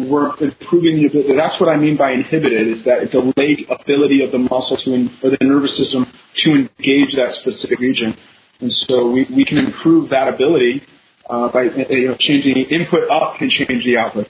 [0.09, 1.35] we're improving the ability.
[1.35, 5.29] That's what I mean by inhibited, is that delayed ability of the muscle to, or
[5.31, 8.17] the nervous system to engage that specific region.
[8.59, 10.83] And so we, we can improve that ability
[11.29, 14.27] uh, by you know, changing the input up can change the output.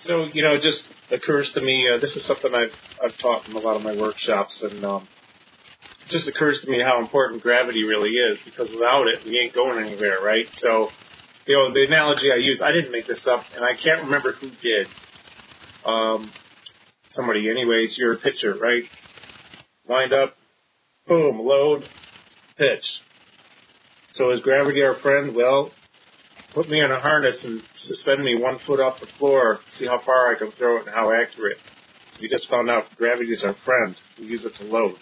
[0.00, 1.88] So you know, it just occurs to me.
[1.88, 5.08] Uh, this is something I've I've taught in a lot of my workshops, and um,
[6.06, 8.40] it just occurs to me how important gravity really is.
[8.40, 10.46] Because without it, we ain't going anywhere, right?
[10.52, 10.88] So,
[11.50, 14.30] you know, the analogy I use, I didn't make this up, and I can't remember
[14.30, 14.86] who did.
[15.84, 16.30] Um,
[17.08, 18.84] somebody, anyways, you're a pitcher, right?
[19.84, 20.36] Wind up,
[21.08, 21.88] boom, load,
[22.56, 23.02] pitch.
[24.12, 25.34] So is gravity our friend?
[25.34, 25.72] Well,
[26.54, 29.98] put me in a harness and suspend me one foot off the floor, see how
[29.98, 31.58] far I can throw it and how accurate.
[32.20, 34.00] We just found out gravity is our friend.
[34.20, 34.94] We use it to load.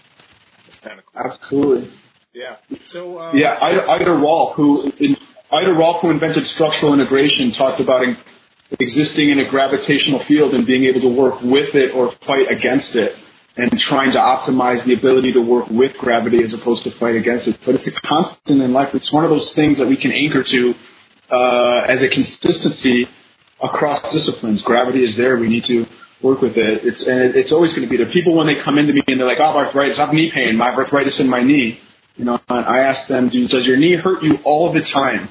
[0.67, 1.31] That's kind of cool.
[1.31, 1.93] Absolutely.
[2.33, 2.57] Yeah.
[2.87, 3.19] So.
[3.19, 5.17] Um, yeah, Ida, Ida Rolf, who in,
[5.51, 8.19] Ida Rolf, who invented structural integration, talked about in,
[8.79, 12.95] existing in a gravitational field and being able to work with it or fight against
[12.95, 13.17] it
[13.57, 17.49] and trying to optimize the ability to work with gravity as opposed to fight against
[17.49, 17.59] it.
[17.65, 18.95] But it's a constant in life.
[18.95, 20.75] It's one of those things that we can anchor to
[21.31, 23.09] uh, as a consistency
[23.61, 24.61] across disciplines.
[24.63, 25.39] Gravity is there.
[25.39, 25.87] We need to
[26.23, 26.85] work with it.
[26.85, 28.13] It's and it's always going to be there.
[28.13, 29.99] People when they come into me and they're like, "Oh, arthritis.
[29.99, 30.57] I have knee pain.
[30.57, 31.81] My arthritis in my knee."
[32.19, 35.31] You know, I ask them, "Does your knee hurt you all the time?"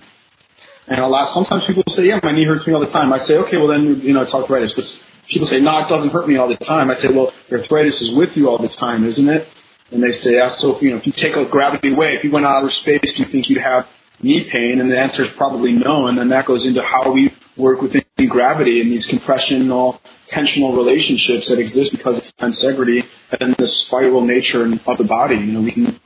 [0.87, 1.27] And a lot.
[1.27, 3.67] Sometimes people say, "Yeah, my knee hurts me all the time." I say, "Okay, well
[3.67, 4.85] then, you know, it's arthritis." But
[5.27, 6.89] people say, no, it doesn't hurt me all the time.
[6.89, 9.47] I say, well, arthritis is with you all the time, isn't it?
[9.91, 12.31] And they say, yeah, so you know, if you take a gravity away, if you
[12.31, 13.87] went out of space, do you think you'd have
[14.21, 14.81] knee pain?
[14.81, 16.07] And the answer is probably no.
[16.07, 21.47] And then that goes into how we work within gravity and these compressional, tensional relationships
[21.49, 23.03] that exist because of tensegrity
[23.39, 25.35] and the spiral nature of the body.
[25.35, 25.99] You know, we can,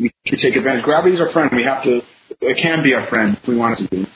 [0.00, 0.84] we can take advantage.
[0.84, 1.50] Gravity is our friend.
[1.54, 2.02] We have to,
[2.40, 4.08] it can be our friend if we want it to be.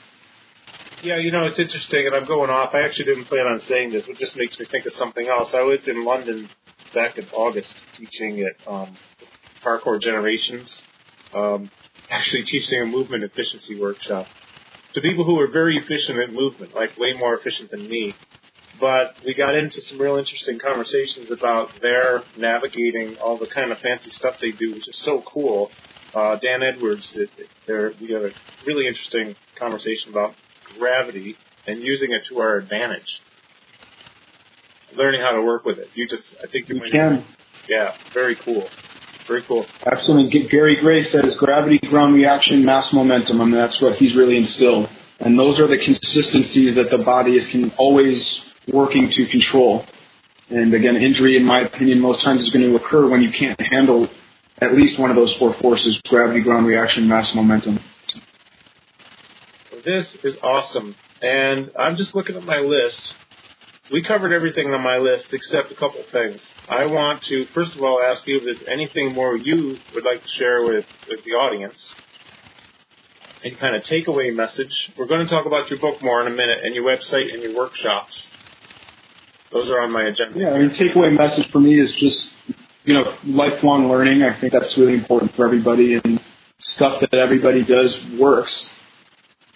[1.03, 2.73] Yeah, you know, it's interesting, and I'm going off.
[2.73, 5.53] I actually didn't plan on saying this, but just makes me think of something else.
[5.53, 6.49] I was in London
[6.95, 8.97] back in August teaching at um,
[9.63, 10.83] Parkour Generations,
[11.33, 11.69] um,
[12.09, 14.25] actually teaching a movement efficiency workshop
[14.93, 18.15] to people who are very efficient at movement, like way more efficient than me.
[18.79, 23.79] But we got into some real interesting conversations about their navigating all the kind of
[23.79, 25.71] fancy stuff they do, which is so cool.
[26.13, 28.31] Uh, Dan Edwards, it, it, we had a
[28.65, 30.33] really interesting conversation about
[30.77, 31.35] gravity
[31.67, 33.21] and using it to our advantage.
[34.95, 35.89] Learning how to work with it.
[35.93, 37.25] You just, I think you we can.
[37.67, 38.69] Yeah, very cool.
[39.27, 39.65] Very cool.
[39.85, 40.47] Absolutely.
[40.47, 43.41] Gary Gray says gravity, ground reaction, mass momentum.
[43.41, 44.89] I mean, that's what he's really instilled.
[45.19, 49.85] And those are the consistencies that the body is can always working to control.
[50.49, 53.59] And again, injury, in my opinion, most times is going to occur when you can't
[53.59, 54.09] handle
[54.61, 57.79] at least one of those four forces, gravity, ground reaction, mass momentum.
[59.83, 60.95] This is awesome.
[61.21, 63.15] And I'm just looking at my list.
[63.91, 66.55] We covered everything on my list except a couple things.
[66.67, 70.23] I want to, first of all, ask you if there's anything more you would like
[70.23, 71.95] to share with, with the audience.
[73.43, 74.91] Any kind of takeaway message.
[74.97, 77.43] We're going to talk about your book more in a minute and your website and
[77.43, 78.31] your workshops.
[79.51, 80.39] Those are on my agenda.
[80.39, 82.33] Yeah, I mean, takeaway message for me is just,
[82.83, 84.23] you know, lifelong learning.
[84.23, 86.21] I think that's really important for everybody and
[86.59, 88.71] stuff that everybody does works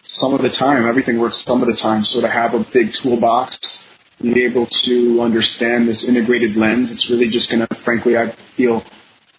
[0.04, 0.88] some of the time.
[0.88, 2.04] Everything works some of the time.
[2.04, 3.84] So to have a big toolbox,
[4.22, 8.84] be able to understand this integrated lens, it's really just going to, frankly, I feel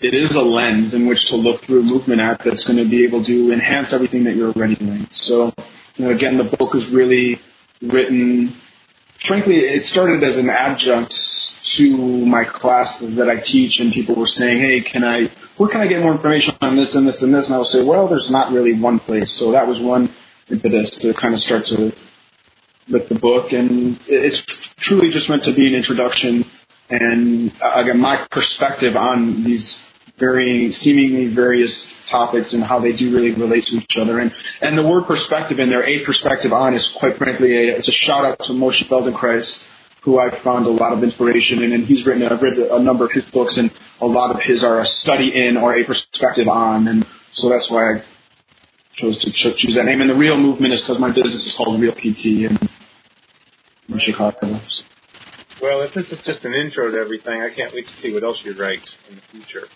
[0.01, 3.05] it is a lens in which to look through movement at that's going to be
[3.05, 5.07] able to enhance everything that you're already doing.
[5.13, 5.53] So,
[5.97, 7.41] you know, again, the book is really
[7.83, 8.57] written.
[9.27, 11.13] Frankly, it started as an adjunct
[11.77, 15.31] to my classes that I teach, and people were saying, "Hey, can I?
[15.57, 17.67] Where can I get more information on this and this and this?" And I would
[17.67, 20.15] say, "Well, there's not really one place." So that was one
[20.49, 21.93] impetus to kind of start to
[22.91, 24.43] with the book, and it's
[24.79, 26.45] truly just meant to be an introduction
[26.91, 29.81] and uh, again my perspective on these
[30.21, 34.21] varying, seemingly various topics and how they do really relate to each other.
[34.21, 37.89] And and the word perspective in there, a perspective on, is quite frankly a, it's
[37.89, 39.61] a shout out to Moshe Feldenkrais,
[40.03, 42.23] who I've found a lot of inspiration in, and he's written.
[42.23, 45.33] I've read a number of his books, and a lot of his are a study
[45.35, 48.05] in or a perspective on, and so that's why I
[48.97, 50.01] chose to choose that name.
[50.01, 52.59] And the real movement is because my business is called Real PT in,
[53.89, 54.61] in Chicago.
[55.63, 58.25] Well, if this is just an intro to everything, I can't wait to see what
[58.25, 59.69] else you write in the future.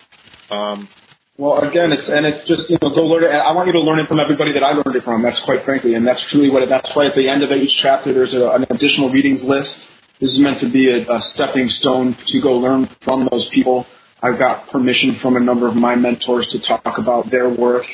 [0.51, 0.89] Um,
[1.37, 3.29] well, again, it's and it's just you know go learn it.
[3.29, 5.23] I want you to learn it from everybody that I learned it from.
[5.23, 6.63] That's quite frankly, and that's truly what.
[6.63, 9.87] It, that's why at the end of each chapter there's a, an additional readings list.
[10.21, 13.85] This is meant to be a, a stepping stone to go learn from those people.
[14.23, 17.85] I've got permission from a number of my mentors to talk about their work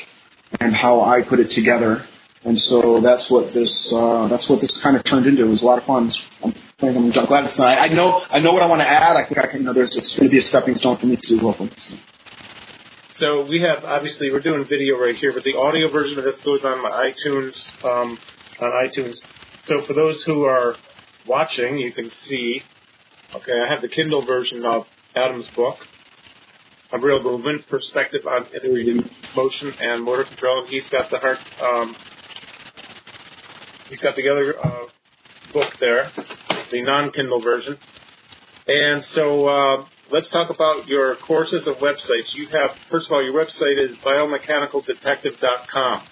[0.59, 2.05] and how I put it together.
[2.43, 5.45] And so that's what this uh, that's what this kind of turned into.
[5.45, 6.11] It was a lot of fun.
[6.43, 7.77] I'm, I'm glad it's not.
[7.79, 9.15] I know I know what I want to add.
[9.15, 9.61] I think I can.
[9.61, 11.39] You know, there's it's going to be a stepping stone for me too.
[11.39, 11.71] Hopefully.
[13.21, 13.45] So.
[13.45, 16.65] We have obviously we're doing video right here, but the audio version of this goes
[16.65, 18.17] on my iTunes um,
[18.59, 19.17] on iTunes.
[19.63, 20.75] So for those who are
[21.27, 22.63] watching, you can see.
[23.35, 25.77] Okay, I have the Kindle version of Adam's book,
[26.91, 30.65] A Real Movement: Perspective on Integrated Motion and Motor Control.
[30.65, 31.37] He's got the heart.
[31.61, 31.95] Um,
[33.87, 34.87] he's got the other uh,
[35.53, 36.09] book there,
[36.71, 37.77] the non-Kindle version.
[38.65, 42.35] And so uh, let's talk about your courses and websites.
[42.35, 46.03] You have, first of all, your website is biomechanicaldetective.com.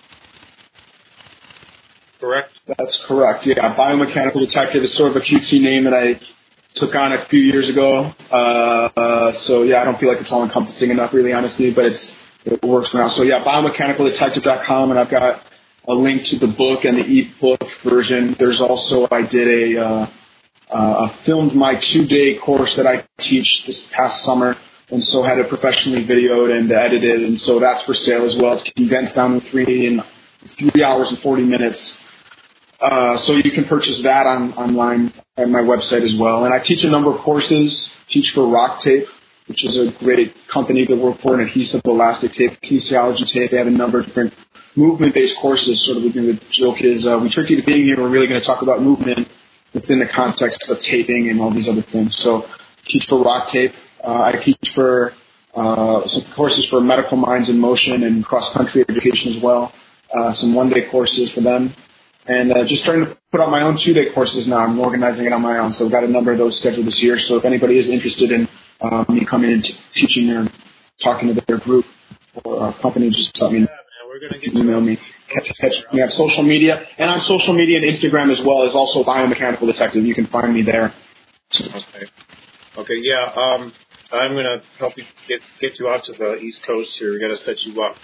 [2.19, 2.61] Correct?
[2.77, 3.45] That's correct.
[3.45, 6.19] Yeah, biomechanical detective is sort of a cutesy name that I
[6.75, 8.13] took on a few years ago.
[8.29, 12.15] Uh, so yeah, I don't feel like it's all encompassing enough, really, honestly, but it's
[12.45, 13.09] it works now.
[13.09, 15.43] So yeah, biomechanicaldetective.com, and I've got
[15.87, 18.35] a link to the book and the e-book version.
[18.37, 20.09] There's also I did a uh,
[20.69, 24.55] uh, I filmed my two-day course that I teach this past summer,
[24.89, 28.53] and so had it professionally videoed and edited, and so that's for sale as well.
[28.53, 30.03] It's condensed down to three and
[30.45, 31.97] three hours and forty minutes.
[32.79, 36.45] Uh, so you can purchase that on online at my website as well.
[36.45, 37.91] And I teach a number of courses.
[38.07, 39.05] Teach for RockTape,
[39.47, 43.51] which is a great company to work for, an adhesive elastic tape, kinesiology tape.
[43.51, 44.33] They have a number of different
[44.75, 45.81] movement-based courses.
[45.81, 47.97] Sort of the joke is uh, we tricked you to being here.
[47.97, 49.27] We're really going to talk about movement
[49.73, 52.17] within the context of taping and all these other things.
[52.17, 52.47] So
[52.85, 53.73] teach for RockTape.
[54.03, 55.13] Uh, I teach for
[55.53, 59.73] uh, some courses for medical minds in motion and cross country education as well.
[60.13, 61.73] Uh, some one day courses for them.
[62.25, 64.57] And uh, just trying to put out my own two day courses now.
[64.57, 65.71] I'm organizing it on my own.
[65.71, 67.17] So I've got a number of those scheduled this year.
[67.17, 68.47] So if anybody is interested in
[68.81, 70.47] uh, me coming and t- teaching or
[71.03, 71.85] talking to their group
[72.43, 73.78] or company, just let me know
[74.19, 74.99] we're going to get email me.
[75.33, 78.75] Catch, catch me on social media and on social media and Instagram as well as
[78.75, 80.03] also biomechanical detective.
[80.03, 80.93] You can find me there.
[81.59, 82.05] Okay.
[82.77, 82.95] Okay.
[82.97, 83.31] Yeah.
[83.35, 83.73] Um,
[84.11, 87.13] I'm going to help you get get you out to the East Coast here.
[87.13, 87.95] We got to set you up.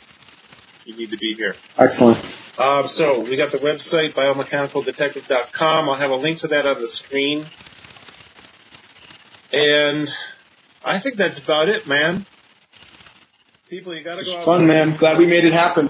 [0.85, 1.55] You need to be here.
[1.77, 2.23] Excellent.
[2.57, 5.89] Um, so we got the website biomechanicaldetective.com.
[5.89, 7.49] I'll have a link to that on the screen.
[9.51, 10.07] And
[10.83, 12.25] I think that's about it, man.
[13.69, 14.45] People, you got to go out.
[14.45, 14.95] Fun, man.
[14.97, 15.89] Glad we made it happen.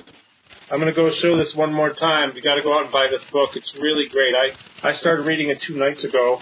[0.75, 2.33] I'm going to go show this one more time.
[2.35, 3.51] You got to go out and buy this book.
[3.55, 4.35] It's really great.
[4.35, 6.41] I I started reading it two nights ago,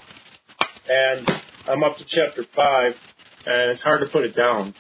[0.89, 1.29] and
[1.67, 2.95] I'm up to chapter five,
[3.45, 4.73] and it's hard to put it down.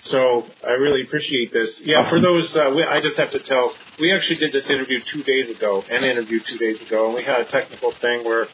[0.00, 1.82] So I really appreciate this.
[1.86, 2.18] Yeah, awesome.
[2.18, 3.72] for those, uh, we, I just have to tell.
[3.98, 7.22] We actually did this interview two days ago, an interview two days ago, and we
[7.22, 8.46] had a technical thing where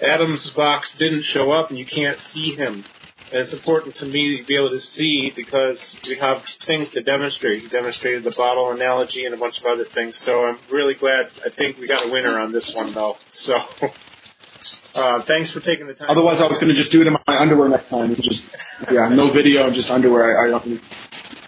[0.00, 2.84] Adam's box didn't show up, and you can't see him
[3.32, 7.02] and it's important to me to be able to see because we have things to
[7.02, 7.62] demonstrate.
[7.62, 10.18] You demonstrated the bottle analogy and a bunch of other things.
[10.18, 11.30] So I'm really glad.
[11.44, 13.16] I think we got a winner on this one though.
[13.30, 13.56] So
[14.94, 16.10] uh, thanks for taking the time.
[16.10, 18.14] Otherwise, I was going to just do it in my underwear next time.
[18.16, 18.46] Just
[18.90, 20.38] yeah, no video, just underwear.
[20.38, 20.80] I, I don't.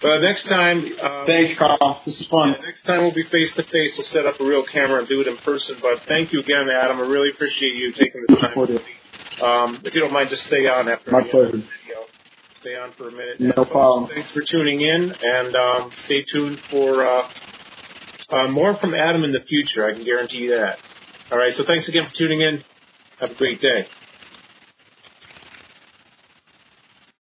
[0.01, 0.85] But next time.
[1.01, 2.01] Um, Thanks, Carl.
[2.03, 2.55] This is fun.
[2.57, 3.95] Yeah, next time we'll be face to face.
[3.95, 5.77] We'll set up a real camera and do it in person.
[5.81, 6.97] But thank you again, Adam.
[6.97, 8.79] I really appreciate you taking this time.
[9.41, 11.63] Um, if you don't mind, just stay on after My pleasure.
[12.65, 13.39] Stay on for a minute.
[13.39, 14.09] No and, problem.
[14.09, 17.29] Thanks for tuning in, and um, stay tuned for uh,
[18.31, 19.87] uh, more from Adam in the future.
[19.87, 20.79] I can guarantee you that.
[21.29, 21.53] All right.
[21.53, 22.63] So thanks again for tuning in.
[23.19, 23.85] Have a great day.